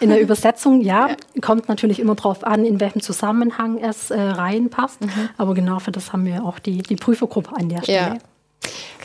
In 0.00 0.10
der 0.10 0.20
Übersetzung, 0.22 0.80
ja, 0.80 1.08
ja. 1.08 1.16
kommt 1.40 1.68
natürlich 1.68 2.00
immer 2.00 2.14
darauf 2.14 2.44
an, 2.44 2.64
in 2.64 2.80
welchem 2.80 3.00
Zusammenhang 3.00 3.78
es 3.78 4.10
äh, 4.10 4.20
reinpasst. 4.20 5.00
Mhm. 5.02 5.28
Aber 5.36 5.54
genau 5.54 5.78
für 5.78 5.92
das 5.92 6.12
haben 6.12 6.24
wir 6.24 6.44
auch 6.44 6.58
die, 6.58 6.78
die 6.78 6.96
Prüfergruppe 6.96 7.56
an 7.56 7.68
der 7.68 7.82
Stelle. 7.82 7.98
Ja. 7.98 8.18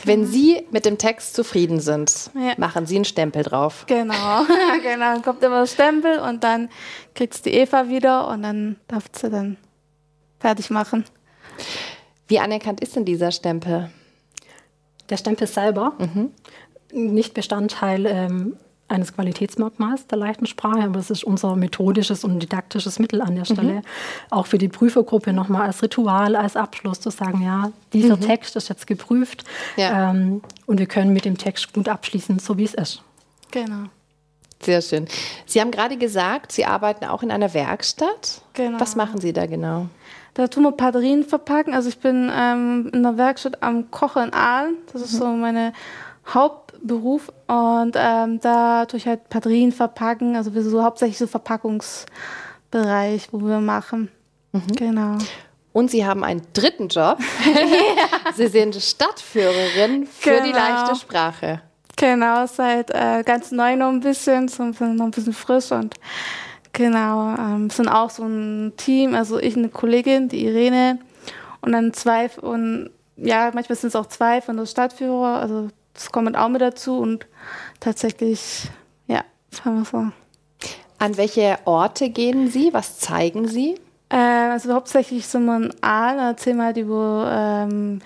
Wenn 0.04 0.26
Sie 0.26 0.64
mit 0.70 0.86
dem 0.86 0.98
Text 0.98 1.34
zufrieden 1.34 1.80
sind, 1.80 2.30
ja. 2.34 2.54
machen 2.56 2.86
Sie 2.86 2.96
einen 2.96 3.04
Stempel 3.04 3.42
drauf. 3.42 3.84
Genau, 3.86 4.14
genau. 4.82 5.12
Dann 5.12 5.22
kommt 5.22 5.42
immer 5.42 5.60
ein 5.60 5.66
Stempel 5.66 6.18
und 6.20 6.42
dann 6.42 6.70
kriegt 7.14 7.34
es 7.34 7.42
die 7.42 7.50
Eva 7.50 7.88
wieder 7.88 8.28
und 8.28 8.42
dann 8.42 8.76
darf 8.88 9.04
sie 9.12 9.28
dann 9.28 9.56
fertig 10.38 10.70
machen. 10.70 11.04
Wie 12.28 12.38
anerkannt 12.38 12.80
ist 12.80 12.96
denn 12.96 13.04
dieser 13.04 13.30
Stempel? 13.32 13.90
Der 15.10 15.16
Stempel 15.16 15.46
selber, 15.46 15.92
mhm. 15.98 16.30
nicht 16.92 17.34
Bestandteil 17.34 18.06
ähm, 18.06 18.56
eines 18.90 19.14
Qualitätsmerkmals 19.14 20.06
der 20.06 20.18
leichten 20.18 20.46
Sprache, 20.46 20.82
aber 20.82 20.94
das 20.94 21.10
ist 21.10 21.24
unser 21.24 21.56
methodisches 21.56 22.24
und 22.24 22.40
didaktisches 22.40 22.98
Mittel 22.98 23.22
an 23.22 23.34
der 23.34 23.44
mhm. 23.48 23.54
Stelle. 23.54 23.72
Mhm. 23.74 23.82
Auch 24.30 24.46
für 24.46 24.58
die 24.58 24.68
Prüfergruppe 24.68 25.32
nochmal 25.32 25.62
als 25.62 25.82
Ritual, 25.82 26.36
als 26.36 26.56
Abschluss 26.56 27.00
zu 27.00 27.10
sagen, 27.10 27.42
ja, 27.42 27.72
dieser 27.92 28.16
mhm. 28.16 28.22
Text 28.22 28.56
ist 28.56 28.68
jetzt 28.68 28.86
geprüft 28.86 29.44
ja. 29.76 30.10
ähm, 30.10 30.42
und 30.66 30.78
wir 30.78 30.86
können 30.86 31.12
mit 31.12 31.24
dem 31.24 31.38
Text 31.38 31.72
gut 31.72 31.88
abschließen, 31.88 32.38
so 32.38 32.58
wie 32.58 32.64
es 32.64 32.74
ist. 32.74 33.02
Genau. 33.50 33.88
Sehr 34.62 34.82
schön. 34.82 35.08
Sie 35.46 35.60
haben 35.60 35.70
gerade 35.70 35.96
gesagt, 35.96 36.52
Sie 36.52 36.66
arbeiten 36.66 37.06
auch 37.06 37.22
in 37.22 37.30
einer 37.30 37.54
Werkstatt. 37.54 38.42
Genau. 38.52 38.78
Was 38.78 38.94
machen 38.94 39.20
Sie 39.20 39.32
da 39.32 39.46
genau? 39.46 39.86
Da 40.34 40.48
tun 40.48 40.64
wir 40.64 40.72
Batterien 40.72 41.24
verpacken. 41.24 41.72
Also 41.74 41.88
ich 41.88 41.98
bin 41.98 42.30
ähm, 42.32 42.90
in 42.92 43.02
der 43.02 43.16
Werkstatt 43.16 43.62
am 43.62 43.90
Kochen 43.90 44.24
in 44.24 44.32
Aalen. 44.34 44.76
Das 44.92 45.00
ist 45.00 45.14
mhm. 45.14 45.18
so 45.18 45.26
meine 45.28 45.72
Hauptberuf. 46.80 47.32
Und 47.46 47.94
ähm, 47.96 48.40
da 48.40 48.86
tue 48.86 48.98
ich 48.98 49.06
halt 49.06 49.28
Batterien 49.28 49.72
verpacken. 49.72 50.36
Also 50.36 50.54
wir 50.54 50.62
so 50.62 50.82
hauptsächlich 50.82 51.18
so 51.18 51.26
Verpackungsbereich, 51.26 53.28
wo 53.32 53.40
wir 53.40 53.60
machen. 53.60 54.10
Mhm. 54.52 54.76
Genau. 54.76 55.18
Und 55.72 55.90
Sie 55.90 56.04
haben 56.04 56.24
einen 56.24 56.42
dritten 56.52 56.88
Job. 56.88 57.18
Sie 58.34 58.48
sind 58.48 58.74
Stadtführerin 58.74 60.06
für 60.06 60.30
genau. 60.30 60.44
die 60.44 60.52
leichte 60.52 60.96
Sprache. 60.96 61.62
Genau, 61.96 62.46
seit 62.46 62.90
äh, 62.90 63.22
ganz 63.24 63.52
neu 63.52 63.76
noch 63.76 63.90
ein 63.90 64.00
bisschen, 64.00 64.48
so 64.48 64.64
noch 64.64 64.80
ein 64.80 65.10
bisschen 65.10 65.34
frisch 65.34 65.70
und 65.70 65.96
Genau, 66.72 67.34
ähm, 67.34 67.68
sind 67.68 67.88
auch 67.88 68.10
so 68.10 68.22
ein 68.22 68.72
Team, 68.76 69.14
also 69.14 69.38
ich 69.38 69.56
eine 69.56 69.70
Kollegin, 69.70 70.28
die 70.28 70.46
Irene 70.46 71.00
und 71.62 71.72
dann 71.72 71.92
zwei 71.92 72.30
und 72.40 72.90
ja, 73.16 73.50
manchmal 73.52 73.76
sind 73.76 73.88
es 73.88 73.96
auch 73.96 74.06
zwei 74.06 74.40
von 74.40 74.56
der 74.56 74.66
Stadtführer, 74.66 75.40
also 75.40 75.68
das 75.94 76.12
kommt 76.12 76.36
auch 76.36 76.48
mit 76.48 76.60
dazu 76.60 76.98
und 76.98 77.26
tatsächlich, 77.80 78.70
ja, 79.06 79.24
das 79.50 79.64
haben 79.64 79.78
wir 79.78 79.84
so. 79.84 80.12
An 80.98 81.16
welche 81.16 81.58
Orte 81.64 82.10
gehen 82.10 82.50
Sie? 82.50 82.72
Was 82.72 82.98
zeigen 82.98 83.48
Sie? 83.48 83.76
Äh, 84.10 84.16
also 84.16 84.74
hauptsächlich 84.74 85.26
sind 85.26 85.46
wir 85.46 85.56
in 85.56 85.74
Aal, 85.82 86.18
erzählen 86.18 86.58
wir 86.58 86.64
halt 86.64 86.76
über 86.76 87.30
ähm, 87.32 88.00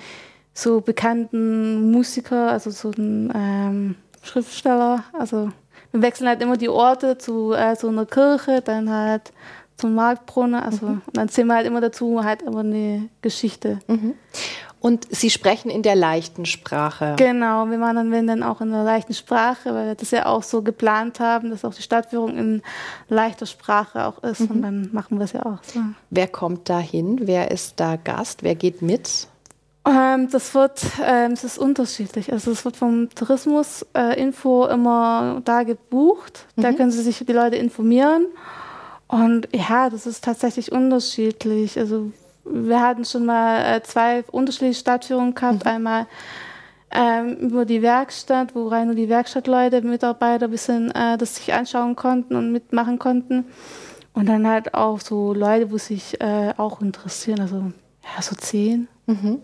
so 0.53 0.81
bekannten 0.81 1.91
Musiker, 1.91 2.51
also 2.51 2.71
so 2.71 2.91
ein 2.91 3.33
ähm, 3.35 3.97
Schriftsteller, 4.23 5.05
also 5.13 5.51
wir 5.95 6.03
wechseln 6.03 6.29
halt 6.29 6.43
immer 6.43 6.57
die 6.57 6.69
Orte 6.69 7.19
zu 7.19 7.53
äh, 7.53 7.77
so 7.77 7.89
einer 7.89 8.05
Kirche, 8.05 8.61
dann 8.63 8.91
halt 8.91 9.33
zum 9.77 9.95
Marktbrunnen. 9.95 10.61
Also 10.61 10.87
mhm. 10.87 11.03
dann 11.13 11.29
sehen 11.29 11.47
wir 11.47 11.55
halt 11.55 11.67
immer 11.67 11.81
dazu 11.81 12.25
halt 12.25 12.43
immer 12.43 12.61
eine 12.61 13.09
Geschichte. 13.23 13.79
Mhm. 13.87 14.15
Und 14.85 15.07
Sie 15.11 15.31
sprechen 15.31 15.71
in 15.71 15.83
der 15.83 15.95
leichten 15.97 16.45
Sprache. 16.45 17.15
Genau, 17.17 17.71
wir 17.71 17.79
machen 17.79 17.97
dann, 17.97 18.11
wenn 18.11 18.27
dann 18.27 18.43
auch 18.43 18.61
in 18.61 18.71
der 18.71 18.85
leichten 18.85 19.15
Sprache, 19.15 19.75
weil 19.75 19.87
wir 19.87 19.95
das 19.95 20.11
ja 20.11 20.27
auch 20.27 20.43
so 20.43 20.61
geplant 20.61 21.21
haben, 21.21 21.49
dass 21.49 21.65
auch 21.65 21.73
die 21.73 21.81
Stadtführung 21.81 22.37
in 22.37 22.63
leichter 23.09 23.47
Sprache 23.47 24.05
auch 24.05 24.23
ist. 24.23 24.41
Mhm. 24.41 24.51
Und 24.51 24.61
dann 24.61 24.91
machen 24.93 25.17
wir 25.17 25.25
es 25.25 25.33
ja 25.33 25.47
auch 25.47 25.63
so. 25.63 25.81
Wer 26.11 26.29
kommt 26.29 26.69
da 26.69 26.81
hin? 26.81 27.21
Wer 27.23 27.51
ist 27.51 27.81
da 27.81 27.97
Gast? 27.97 28.43
Wer 28.43 28.57
geht 28.57 28.83
mit? 28.83 29.27
Ähm, 29.87 30.29
das 30.31 30.55
wird, 30.55 30.83
ähm, 31.03 31.33
es 31.33 31.45
ist 31.45 31.57
unterschiedlich. 31.57 32.31
Also 32.31 32.51
es 32.51 32.63
wird 32.67 32.77
vom 32.77 33.09
Tourismusinfo 33.09 34.67
äh, 34.67 34.75
immer 34.75 35.41
da 35.47 35.63
gebucht. 35.63 36.45
Mhm. 36.57 36.63
Da 36.63 36.73
können 36.75 36.91
Sie 36.91 37.01
sich 37.01 37.25
die 37.25 37.33
Leute 37.33 37.57
informieren. 37.57 38.27
Und 39.09 39.49
ja, 39.55 39.89
das 39.89 40.07
ist 40.07 40.25
tatsächlich 40.25 40.73
unterschiedlich. 40.73 41.79
Also 41.79 42.13
wir 42.45 42.81
hatten 42.81 43.05
schon 43.05 43.27
mal 43.27 43.77
äh, 43.77 43.83
zwei 43.83 44.25
unterschiedliche 44.31 44.81
Stadtführungen 44.81 45.35
gehabt. 45.35 45.65
Mhm. 45.65 45.71
Einmal 45.71 46.07
ähm, 46.91 47.37
über 47.37 47.65
die 47.65 47.83
Werkstatt, 47.83 48.55
wo 48.55 48.69
rein 48.69 48.87
nur 48.87 48.97
die 48.97 49.09
Werkstattleute, 49.09 49.83
Mitarbeiter 49.83 50.47
ein 50.47 50.51
bisschen 50.51 50.91
äh, 50.93 51.19
das 51.19 51.37
sich 51.37 51.53
anschauen 51.53 51.97
konnten 51.97 52.37
und 52.37 52.53
mitmachen 52.53 52.99
konnten. 52.99 53.47
Und 54.13 54.29
dann 54.29 54.47
halt 54.47 54.75
auch 54.75 55.01
so 55.01 55.35
Leute, 55.35 55.73
wo 55.73 55.79
sich 55.79 56.21
äh, 56.21 56.55
auch 56.57 56.81
interessieren, 56.81 57.41
also 57.41 57.57
ja, 57.57 58.23
so 58.23 58.37
zehn. 58.37 58.87
Mhm. 59.07 59.41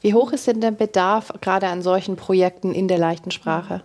Wie 0.00 0.14
hoch 0.14 0.32
ist 0.32 0.46
denn 0.46 0.60
der 0.60 0.70
Bedarf 0.70 1.32
gerade 1.40 1.66
an 1.66 1.82
solchen 1.82 2.14
Projekten 2.14 2.72
in 2.72 2.86
der 2.86 2.98
leichten 2.98 3.32
Sprache? 3.32 3.82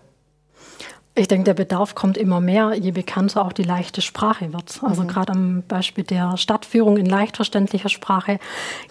Ich 1.17 1.27
denke, 1.27 1.45
der 1.45 1.55
Bedarf 1.55 1.95
kommt 1.95 2.15
immer 2.15 2.39
mehr, 2.39 2.75
je 2.75 2.91
bekannter 2.91 3.43
auch 3.43 3.51
die 3.51 3.63
leichte 3.63 4.01
Sprache 4.01 4.53
wird. 4.53 4.79
Also 4.83 5.01
mhm. 5.01 5.07
gerade 5.07 5.31
am 5.33 5.63
Beispiel 5.67 6.03
der 6.03 6.37
Stadtführung 6.37 6.95
in 6.97 7.07
leicht 7.07 7.37
verständlicher 7.37 7.89
Sprache 7.89 8.37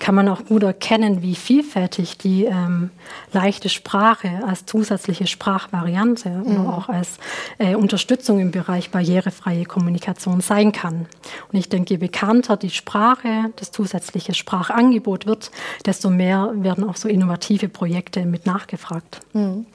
kann 0.01 0.17
man 0.17 0.29
auch 0.29 0.45
gut 0.45 0.65
erkennen, 0.65 1.23
wie 1.23 1.37
vielfältig 1.37 2.19
die 2.19 2.45
ähm, 2.45 2.91
leichte 3.33 3.69
Sprache 3.69 4.41
als 4.45 4.67
zusätzliche 4.67 5.29
Sprachvariante 5.29 6.31
mhm. 6.31 6.47
oder 6.47 6.77
auch 6.77 6.89
als 6.89 7.19
äh, 7.59 7.77
Unterstützung 7.77 8.41
im 8.41 8.51
Bereich 8.51 8.91
barrierefreie 8.91 9.65
Kommunikation 9.65 10.41
sein 10.41 10.73
kann. 10.73 11.07
Und 11.53 11.59
ich 11.59 11.69
denke, 11.69 11.95
je 11.95 11.99
bekannter 11.99 12.57
die 12.57 12.71
Sprache, 12.71 13.53
das 13.55 13.71
zusätzliche 13.71 14.35
Sprachangebot 14.35 15.27
wird, 15.27 15.53
desto 15.85 16.11
mehr 16.11 16.51
werden 16.57 16.83
auch 16.89 16.97
so 16.97 17.09
innovative 17.09 17.69
Projekte 17.69 18.27
mit 18.27 18.47
nachgefragt. 18.47 19.21
Mhm. 19.33 19.67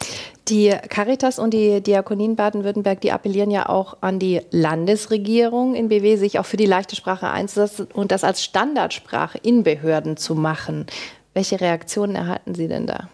Die 0.51 0.69
Caritas 0.89 1.39
und 1.39 1.53
die 1.53 1.79
Diakonien 1.79 2.35
Baden-Württemberg, 2.35 2.99
die 2.99 3.13
appellieren 3.13 3.51
ja 3.51 3.69
auch 3.69 3.95
an 4.01 4.19
die 4.19 4.41
Landesregierung 4.51 5.75
in 5.75 5.87
BW, 5.87 6.17
sich 6.17 6.39
auch 6.39 6.45
für 6.45 6.57
die 6.57 6.65
leichte 6.65 6.97
Sprache 6.97 7.29
einzusetzen 7.29 7.87
und 7.93 8.11
das 8.11 8.25
als 8.25 8.43
Standardsprache 8.43 9.37
in 9.41 9.63
Behörden 9.63 10.17
zu 10.17 10.35
machen. 10.35 10.87
Welche 11.33 11.61
Reaktionen 11.61 12.17
erhalten 12.17 12.53
Sie 12.53 12.67
denn 12.67 12.85
da? 12.85 13.07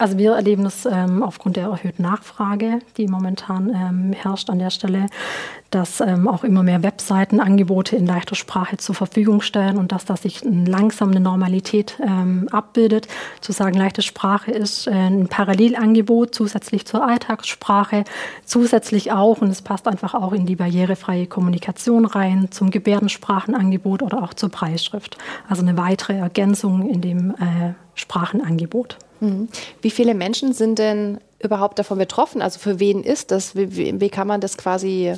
Also 0.00 0.16
wir 0.16 0.32
erleben 0.32 0.64
es 0.64 0.86
ähm, 0.86 1.22
aufgrund 1.22 1.56
der 1.56 1.66
erhöhten 1.66 2.00
Nachfrage, 2.04 2.78
die 2.96 3.06
momentan 3.06 3.68
ähm, 3.68 4.12
herrscht 4.14 4.48
an 4.48 4.58
der 4.58 4.70
Stelle, 4.70 5.08
dass 5.68 6.00
ähm, 6.00 6.26
auch 6.26 6.42
immer 6.42 6.62
mehr 6.62 6.82
Webseiten 6.82 7.38
Angebote 7.38 7.96
in 7.96 8.06
leichter 8.06 8.34
Sprache 8.34 8.78
zur 8.78 8.94
Verfügung 8.94 9.42
stellen 9.42 9.76
und 9.76 9.92
dass 9.92 10.06
das 10.06 10.22
sich 10.22 10.40
langsam 10.42 11.10
eine 11.10 11.20
Normalität 11.20 11.98
ähm, 12.02 12.48
abbildet. 12.50 13.08
Zu 13.42 13.52
sagen, 13.52 13.76
leichte 13.76 14.00
Sprache 14.00 14.50
ist 14.50 14.86
äh, 14.86 14.92
ein 14.92 15.28
Parallelangebot 15.28 16.34
zusätzlich 16.34 16.86
zur 16.86 17.06
Alltagssprache, 17.06 18.04
zusätzlich 18.46 19.12
auch, 19.12 19.42
und 19.42 19.50
es 19.50 19.60
passt 19.60 19.86
einfach 19.86 20.14
auch 20.14 20.32
in 20.32 20.46
die 20.46 20.56
barrierefreie 20.56 21.26
Kommunikation 21.26 22.06
rein, 22.06 22.48
zum 22.50 22.70
Gebärdensprachenangebot 22.70 24.02
oder 24.02 24.22
auch 24.22 24.32
zur 24.32 24.48
Preisschrift. 24.48 25.18
Also 25.46 25.60
eine 25.60 25.76
weitere 25.76 26.14
Ergänzung 26.14 26.88
in 26.88 27.02
dem 27.02 27.32
äh, 27.32 27.74
Sprachenangebot. 27.94 28.96
Mhm. 29.20 29.48
Wie 29.82 29.90
viele 29.90 30.14
Menschen 30.14 30.52
sind 30.52 30.78
denn 30.78 31.18
überhaupt 31.42 31.78
davon 31.78 31.98
betroffen? 31.98 32.42
Also 32.42 32.58
für 32.58 32.80
wen 32.80 33.02
ist 33.02 33.30
das? 33.30 33.56
Wie, 33.56 34.00
wie 34.00 34.08
kann 34.08 34.26
man 34.26 34.40
das 34.40 34.56
quasi 34.56 35.14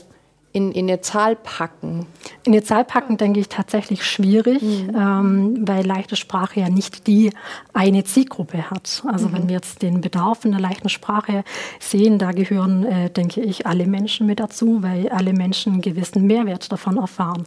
in, 0.53 0.71
in 0.73 0.89
eine 0.89 1.01
Zahl 1.01 1.37
packen? 1.37 2.07
In 2.45 2.53
eine 2.53 2.63
Zahl 2.63 2.85
packen, 2.85 3.17
denke 3.17 3.41
ich, 3.41 3.49
tatsächlich 3.49 4.05
schwierig, 4.05 4.63
mhm. 4.63 4.95
ähm, 4.95 5.69
weil 5.69 5.85
leichte 5.87 6.17
Sprache 6.17 6.61
ja 6.61 6.69
nicht 6.69 7.07
die 7.07 7.31
eine 7.73 8.05
Zielgruppe 8.05 8.71
hat. 8.71 9.03
Also 9.07 9.29
mhm. 9.29 9.33
wenn 9.33 9.49
wir 9.49 9.57
jetzt 9.57 9.83
den 9.83 10.01
Bedarf 10.01 10.45
in 10.45 10.53
der 10.53 10.61
leichten 10.61 10.89
Sprache 10.89 11.45
sehen, 11.81 12.19
da 12.19 12.33
gehören, 12.33 12.85
äh, 12.85 13.11
denke 13.11 13.41
ich, 13.41 13.67
alle 13.67 13.87
Menschen 13.87 14.27
mit 14.27 14.41
dazu, 14.41 14.83
weil 14.83 15.09
alle 15.09 15.33
Menschen 15.33 15.73
einen 15.73 15.83
gewissen 15.83 16.27
Mehrwert 16.27 16.71
davon 16.71 16.99
erfahren. 16.99 17.47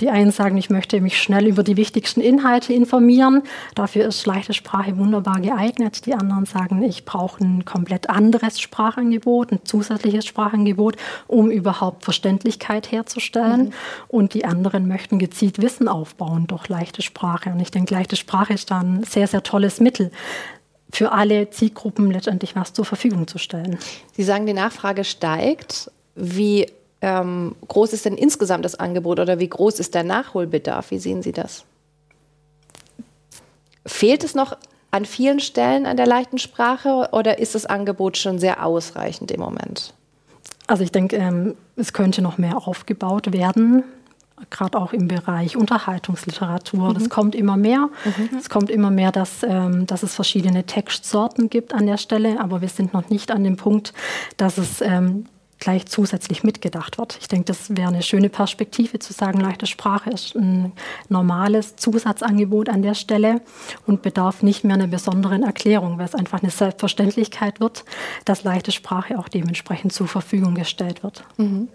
Die 0.00 0.08
einen 0.08 0.30
sagen, 0.30 0.56
ich 0.56 0.70
möchte 0.70 1.00
mich 1.00 1.20
schnell 1.20 1.46
über 1.46 1.62
die 1.62 1.76
wichtigsten 1.76 2.20
Inhalte 2.20 2.72
informieren. 2.72 3.42
Dafür 3.74 4.06
ist 4.06 4.26
leichte 4.26 4.54
Sprache 4.54 4.96
wunderbar 4.96 5.40
geeignet. 5.40 6.06
Die 6.06 6.14
anderen 6.14 6.46
sagen, 6.46 6.82
ich 6.82 7.04
brauche 7.04 7.44
ein 7.44 7.64
komplett 7.66 8.08
anderes 8.08 8.60
Sprachangebot, 8.60 9.52
ein 9.52 9.60
zusätzliches 9.64 10.24
Sprachangebot, 10.26 10.96
um 11.26 11.50
überhaupt 11.50 12.04
Verständlichkeit 12.04 12.90
herzustellen. 12.90 13.64
Mhm. 13.64 13.72
Und 14.08 14.34
die 14.34 14.46
anderen 14.46 14.88
möchten 14.88 15.18
gezielt 15.18 15.60
Wissen 15.60 15.86
aufbauen 15.86 16.46
durch 16.46 16.68
leichte 16.68 17.02
Sprache. 17.02 17.50
Und 17.50 17.60
ich 17.60 17.70
denke, 17.70 17.94
leichte 17.94 18.16
Sprache 18.16 18.54
ist 18.54 18.70
da 18.70 18.80
ein 18.80 19.04
sehr, 19.04 19.26
sehr 19.26 19.42
tolles 19.42 19.80
Mittel 19.80 20.10
für 20.92 21.12
alle 21.12 21.50
Zielgruppen 21.50 22.10
letztendlich 22.10 22.56
was 22.56 22.72
zur 22.72 22.84
Verfügung 22.84 23.28
zu 23.28 23.38
stellen. 23.38 23.78
Sie 24.12 24.22
sagen, 24.24 24.46
die 24.46 24.52
Nachfrage 24.52 25.04
steigt. 25.04 25.90
Wie 26.16 26.66
ähm, 27.02 27.54
groß 27.68 27.92
ist 27.92 28.04
denn 28.04 28.16
insgesamt 28.16 28.64
das 28.64 28.74
Angebot 28.74 29.20
oder 29.20 29.38
wie 29.38 29.48
groß 29.48 29.80
ist 29.80 29.94
der 29.94 30.04
Nachholbedarf? 30.04 30.90
Wie 30.90 30.98
sehen 30.98 31.22
Sie 31.22 31.32
das? 31.32 31.64
Fehlt 33.86 34.24
es 34.24 34.34
noch 34.34 34.56
an 34.90 35.04
vielen 35.04 35.40
Stellen 35.40 35.86
an 35.86 35.96
der 35.96 36.06
leichten 36.06 36.38
Sprache 36.38 37.08
oder 37.12 37.38
ist 37.38 37.54
das 37.54 37.66
Angebot 37.66 38.16
schon 38.16 38.38
sehr 38.38 38.64
ausreichend 38.64 39.30
im 39.30 39.40
Moment? 39.40 39.94
Also 40.66 40.82
ich 40.84 40.92
denke, 40.92 41.16
ähm, 41.16 41.56
es 41.76 41.92
könnte 41.92 42.22
noch 42.22 42.38
mehr 42.38 42.56
aufgebaut 42.66 43.32
werden, 43.32 43.82
gerade 44.50 44.78
auch 44.78 44.92
im 44.92 45.08
Bereich 45.08 45.56
Unterhaltungsliteratur. 45.56 46.90
Mhm. 46.90 46.94
Das 46.94 47.08
kommt 47.08 47.34
immer 47.34 47.56
mehr. 47.56 47.88
Mhm. 48.04 48.38
Es 48.38 48.48
kommt 48.48 48.70
immer 48.70 48.90
mehr, 48.90 49.12
dass, 49.12 49.42
ähm, 49.42 49.86
dass 49.86 50.02
es 50.02 50.14
verschiedene 50.14 50.64
Textsorten 50.64 51.50
gibt 51.50 51.74
an 51.74 51.86
der 51.86 51.96
Stelle, 51.96 52.40
aber 52.40 52.60
wir 52.60 52.68
sind 52.68 52.92
noch 52.92 53.10
nicht 53.10 53.30
an 53.30 53.44
dem 53.44 53.56
Punkt, 53.56 53.92
dass 54.36 54.58
es 54.58 54.80
ähm, 54.80 55.26
gleich 55.60 55.86
zusätzlich 55.86 56.42
mitgedacht 56.42 56.98
wird. 56.98 57.18
Ich 57.20 57.28
denke, 57.28 57.44
das 57.44 57.76
wäre 57.76 57.88
eine 57.88 58.02
schöne 58.02 58.30
Perspektive 58.30 58.98
zu 58.98 59.12
sagen, 59.12 59.40
leichte 59.40 59.66
Sprache 59.66 60.10
ist 60.10 60.34
ein 60.34 60.72
normales 61.08 61.76
Zusatzangebot 61.76 62.68
an 62.68 62.82
der 62.82 62.94
Stelle 62.94 63.42
und 63.86 64.02
bedarf 64.02 64.42
nicht 64.42 64.64
mehr 64.64 64.74
einer 64.74 64.86
besonderen 64.86 65.42
Erklärung, 65.42 65.98
weil 65.98 66.06
es 66.06 66.14
einfach 66.14 66.42
eine 66.42 66.50
Selbstverständlichkeit 66.50 67.60
wird, 67.60 67.84
dass 68.24 68.42
leichte 68.42 68.72
Sprache 68.72 69.18
auch 69.18 69.28
dementsprechend 69.28 69.92
zur 69.92 70.08
Verfügung 70.08 70.54
gestellt 70.54 71.02
wird. 71.02 71.24
Mhm. 71.36 71.68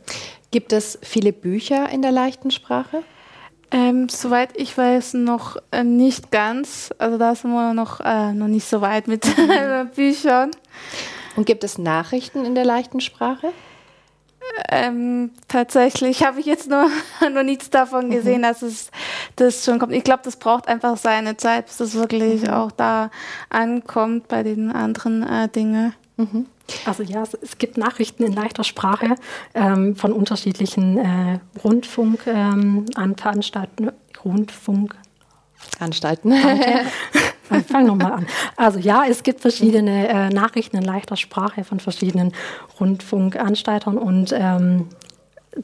Gibt 0.52 0.74
es 0.74 0.98
viele 1.02 1.32
Bücher 1.32 1.90
in 1.90 2.02
der 2.02 2.12
leichten 2.12 2.50
Sprache? 2.50 3.04
Ähm, 3.72 4.10
soweit 4.10 4.56
ich 4.56 4.78
weiß, 4.78 5.16
noch 5.16 5.58
äh, 5.72 5.84
nicht 5.84 6.32
ganz. 6.32 6.92
Also 6.98 7.18
da 7.18 7.36
sind 7.36 7.52
wir 7.52 7.74
noch, 7.74 8.00
äh, 8.00 8.34
noch 8.34 8.48
nicht 8.48 8.66
so 8.66 8.82
weit 8.82 9.08
mit 9.08 9.26
mhm. 9.38 9.90
Büchern. 9.96 10.52
Und 11.36 11.46
gibt 11.46 11.64
es 11.64 11.78
Nachrichten 11.78 12.46
in 12.46 12.56
der 12.56 12.64
leichten 12.64 13.02
Sprache? 13.02 13.52
Ähm, 14.70 15.32
tatsächlich 15.48 16.24
habe 16.24 16.40
ich 16.40 16.46
jetzt 16.46 16.70
nur, 16.70 16.88
nur 17.32 17.44
nichts 17.44 17.70
davon 17.70 18.10
gesehen, 18.10 18.40
mhm. 18.40 18.44
dass 18.44 18.62
es 18.62 18.92
das 19.36 19.66
schon 19.66 19.80
kommt. 19.80 19.94
Ich 19.94 20.04
glaube, 20.04 20.22
das 20.24 20.38
braucht 20.38 20.68
einfach 20.68 20.98
seine 20.98 21.38
Zeit, 21.38 21.68
bis 21.68 21.80
es 21.80 21.94
wirklich 21.94 22.44
mhm. 22.44 22.50
auch 22.50 22.72
da 22.72 23.12
ankommt 23.50 24.28
bei 24.28 24.44
den 24.44 24.72
anderen 24.72 25.24
äh, 25.24 25.50
Dingen. 25.50 25.94
Mhm. 26.18 26.48
Also 26.86 27.04
ja, 27.04 27.22
es, 27.22 27.36
es, 27.36 27.58
gibt 27.58 27.78
Nachrichten 27.78 28.24
in 28.24 28.34
leichter 28.34 28.64
Sprache 28.64 29.16
ähm, 29.54 29.96
von 29.96 30.14
unterschiedlichen 30.14 30.98
äh, 30.98 31.40
Rundfunkanstalten, 31.64 33.88
ähm, 33.88 33.94
Rundfunk 34.24 34.96
Anstalten. 35.80 36.34
Fang 37.68 37.86
nochmal 37.86 38.14
an. 38.14 38.28
Also 38.56 38.80
ja, 38.80 39.04
es 39.10 39.24
gibt 39.24 39.42
verschiedene 39.42 40.08
äh, 40.08 40.30
Nachrichten 40.30 40.78
in 40.78 40.84
leichter 40.84 41.16
Sprache 41.16 41.64
von 41.64 41.80
verschiedenen 41.80 42.34
Rundfunkanstaltern 42.80 43.98
und 43.98 44.34
ähm, 44.38 44.88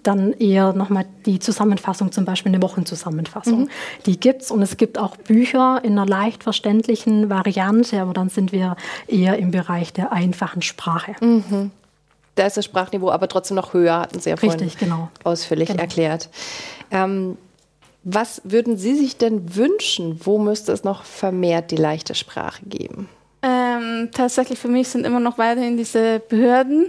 dann 0.04 0.34
eher 0.34 0.74
nochmal 0.74 1.06
die 1.26 1.40
Zusammenfassung, 1.40 2.12
zum 2.12 2.26
Beispiel 2.26 2.54
eine 2.54 2.62
Wochenzusammenfassung. 2.62 3.64
Mhm. 3.64 3.70
Die 4.06 4.20
gibt 4.20 4.44
es 4.44 4.52
und 4.52 4.62
es 4.62 4.78
gibt 4.78 4.98
auch 4.98 5.18
Bücher 5.18 5.82
in 5.84 5.94
einer 5.94 6.06
leicht 6.06 6.44
verständlichen 6.44 7.30
Variante, 7.30 8.02
aber 8.02 8.14
dann 8.14 8.30
sind 8.30 8.52
wir 8.52 8.76
eher 9.08 9.38
im 9.38 9.52
Bereich 9.52 9.92
der 9.94 10.12
einfachen 10.12 10.62
Sprache. 10.62 11.16
Mhm. 11.20 11.72
Da 12.36 12.46
ist 12.48 12.56
das 12.56 12.66
Sprachniveau 12.66 13.12
aber 13.12 13.28
trotzdem 13.28 13.56
noch 13.56 13.74
höher, 13.74 14.00
hatten 14.00 14.20
Sie 14.20 14.30
ja 14.30 14.38
vorhin 14.38 14.60
Richtig, 14.60 14.80
genau. 14.80 15.10
ausführlich 15.24 15.68
genau. 15.68 15.82
erklärt. 15.82 16.30
Ähm, 16.90 17.38
was 18.04 18.42
würden 18.44 18.78
Sie 18.78 18.96
sich 18.96 19.18
denn 19.18 19.56
wünschen? 19.56 20.20
Wo 20.24 20.38
müsste 20.40 20.72
es 20.72 20.84
noch 20.84 21.04
vermehrt 21.04 21.72
die 21.72 21.76
leichte 21.76 22.16
Sprache 22.16 22.66
geben? 22.66 23.10
Ähm, 23.44 24.10
tatsächlich 24.12 24.60
für 24.60 24.68
mich 24.68 24.90
sind 24.90 25.06
immer 25.06 25.20
noch 25.20 25.38
weiterhin 25.38 25.78
diese 25.78 26.20
Behörden, 26.20 26.88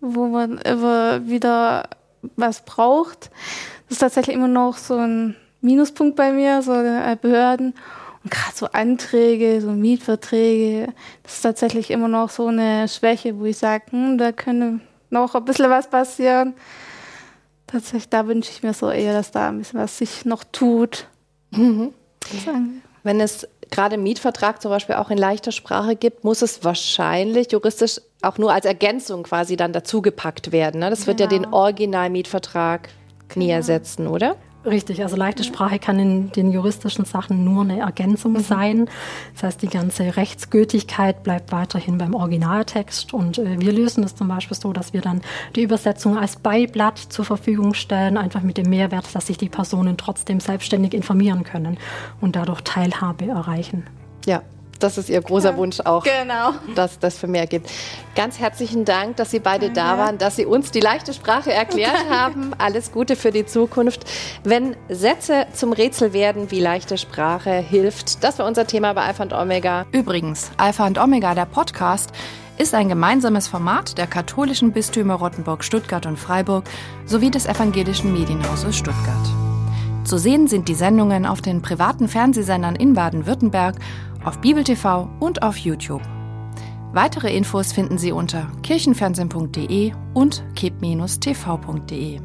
wo 0.00 0.26
man 0.26 0.58
immer 0.58 1.26
wieder 1.26 1.88
was 2.36 2.64
braucht. 2.64 3.30
Das 3.88 3.96
ist 3.96 3.98
tatsächlich 3.98 4.36
immer 4.36 4.48
noch 4.48 4.76
so 4.76 4.96
ein 4.96 5.36
Minuspunkt 5.60 6.16
bei 6.16 6.32
mir, 6.32 6.62
so 6.62 6.72
äh, 6.72 7.16
Behörden. 7.20 7.74
Und 8.24 8.30
gerade 8.30 8.54
so 8.54 8.66
Anträge, 8.66 9.60
so 9.60 9.70
Mietverträge, 9.70 10.92
das 11.22 11.34
ist 11.34 11.42
tatsächlich 11.42 11.90
immer 11.90 12.08
noch 12.08 12.30
so 12.30 12.46
eine 12.46 12.88
Schwäche, 12.88 13.38
wo 13.38 13.44
ich 13.44 13.58
sage, 13.58 13.84
hm, 13.90 14.16
da 14.16 14.32
könnte 14.32 14.80
noch 15.10 15.34
ein 15.34 15.44
bisschen 15.44 15.68
was 15.70 15.90
passieren. 15.90 16.54
Tatsächlich, 17.72 18.10
da 18.10 18.26
wünsche 18.26 18.50
ich 18.50 18.62
mir 18.62 18.74
so 18.74 18.90
eher, 18.90 19.14
dass 19.14 19.30
da 19.30 19.48
ein 19.48 19.56
bisschen 19.58 19.80
was 19.80 19.96
sich 19.96 20.26
noch 20.26 20.44
tut. 20.44 21.06
Mhm. 21.50 21.94
Wenn 23.02 23.18
es 23.18 23.48
gerade 23.70 23.94
einen 23.94 24.02
Mietvertrag 24.02 24.60
zum 24.60 24.70
Beispiel 24.70 24.96
auch 24.96 25.10
in 25.10 25.16
leichter 25.16 25.52
Sprache 25.52 25.96
gibt, 25.96 26.22
muss 26.22 26.42
es 26.42 26.62
wahrscheinlich 26.64 27.50
juristisch 27.50 27.98
auch 28.20 28.36
nur 28.36 28.52
als 28.52 28.66
Ergänzung 28.66 29.22
quasi 29.22 29.56
dann 29.56 29.72
dazugepackt 29.72 30.52
werden. 30.52 30.80
Ne? 30.80 30.90
Das 30.90 31.00
genau. 31.00 31.06
wird 31.08 31.20
ja 31.20 31.26
den 31.26 31.42
genau. 31.44 31.56
Originalmietvertrag 31.56 32.90
genau. 33.28 33.46
nie 33.46 33.50
ersetzen, 33.50 34.06
oder? 34.06 34.36
Richtig, 34.64 35.02
also 35.02 35.16
leichte 35.16 35.42
Sprache 35.42 35.80
kann 35.80 35.98
in 35.98 36.32
den 36.32 36.52
juristischen 36.52 37.04
Sachen 37.04 37.44
nur 37.44 37.62
eine 37.62 37.80
Ergänzung 37.80 38.34
mhm. 38.34 38.40
sein. 38.40 38.90
Das 39.34 39.42
heißt, 39.42 39.62
die 39.62 39.68
ganze 39.68 40.16
Rechtsgültigkeit 40.16 41.24
bleibt 41.24 41.50
weiterhin 41.50 41.98
beim 41.98 42.14
Originaltext 42.14 43.12
und 43.12 43.38
äh, 43.38 43.60
wir 43.60 43.72
lösen 43.72 44.04
es 44.04 44.14
zum 44.14 44.28
Beispiel 44.28 44.56
so, 44.56 44.72
dass 44.72 44.92
wir 44.92 45.00
dann 45.00 45.20
die 45.56 45.62
Übersetzung 45.62 46.16
als 46.16 46.36
Beiblatt 46.36 46.98
zur 46.98 47.24
Verfügung 47.24 47.74
stellen, 47.74 48.16
einfach 48.16 48.42
mit 48.42 48.56
dem 48.56 48.70
Mehrwert, 48.70 49.12
dass 49.14 49.26
sich 49.26 49.36
die 49.36 49.48
Personen 49.48 49.96
trotzdem 49.96 50.38
selbstständig 50.38 50.94
informieren 50.94 51.42
können 51.42 51.76
und 52.20 52.36
dadurch 52.36 52.60
Teilhabe 52.60 53.26
erreichen. 53.26 53.84
Ja, 54.26 54.42
das 54.82 54.98
ist 54.98 55.08
Ihr 55.08 55.20
großer 55.20 55.50
ja, 55.50 55.56
Wunsch 55.56 55.80
auch, 55.80 56.04
genau. 56.04 56.52
dass 56.74 56.98
das 56.98 57.16
für 57.16 57.26
mehr 57.26 57.46
gibt. 57.46 57.70
Ganz 58.14 58.38
herzlichen 58.38 58.84
Dank, 58.84 59.16
dass 59.16 59.30
Sie 59.30 59.40
beide 59.40 59.66
ja. 59.66 59.72
da 59.72 59.98
waren, 59.98 60.18
dass 60.18 60.36
Sie 60.36 60.46
uns 60.46 60.70
die 60.70 60.80
leichte 60.80 61.14
Sprache 61.14 61.52
erklärt 61.52 62.08
haben. 62.10 62.52
Alles 62.58 62.92
Gute 62.92 63.16
für 63.16 63.30
die 63.30 63.46
Zukunft. 63.46 64.04
Wenn 64.44 64.76
Sätze 64.88 65.46
zum 65.52 65.72
Rätsel 65.72 66.12
werden, 66.12 66.50
wie 66.50 66.60
leichte 66.60 66.98
Sprache 66.98 67.50
hilft, 67.50 68.22
das 68.22 68.38
war 68.38 68.46
unser 68.46 68.66
Thema 68.66 68.92
bei 68.92 69.02
Alpha 69.02 69.22
und 69.22 69.32
Omega. 69.32 69.86
Übrigens, 69.92 70.50
Alpha 70.56 70.86
und 70.86 70.98
Omega, 70.98 71.34
der 71.34 71.46
Podcast, 71.46 72.10
ist 72.58 72.74
ein 72.74 72.88
gemeinsames 72.88 73.48
Format 73.48 73.98
der 73.98 74.06
katholischen 74.06 74.72
Bistümer 74.72 75.14
Rottenburg, 75.14 75.64
Stuttgart 75.64 76.06
und 76.06 76.18
Freiburg 76.18 76.64
sowie 77.06 77.30
des 77.30 77.46
evangelischen 77.46 78.12
Medienhauses 78.12 78.76
Stuttgart. 78.76 79.28
Zu 80.04 80.18
sehen 80.18 80.48
sind 80.48 80.68
die 80.68 80.74
Sendungen 80.74 81.26
auf 81.26 81.40
den 81.40 81.62
privaten 81.62 82.08
Fernsehsendern 82.08 82.76
in 82.76 82.94
Baden-Württemberg 82.94 83.76
auf 84.24 84.40
Bibel 84.40 84.64
TV 84.64 85.08
und 85.20 85.42
auf 85.42 85.56
YouTube. 85.56 86.02
Weitere 86.92 87.34
Infos 87.34 87.72
finden 87.72 87.96
Sie 87.98 88.12
unter 88.12 88.46
kirchenfernsehen.de 88.62 89.92
und 90.14 90.44
keb-tv.de. 90.54 92.20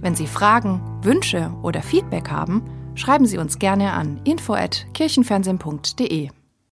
Wenn 0.00 0.14
Sie 0.14 0.26
Fragen, 0.26 0.80
Wünsche 1.02 1.52
oder 1.62 1.82
Feedback 1.82 2.30
haben, 2.30 2.62
schreiben 2.94 3.26
Sie 3.26 3.36
uns 3.38 3.58
gerne 3.58 3.92
an 3.92 4.20
info@kirchenfernsehen.de. 4.24 6.30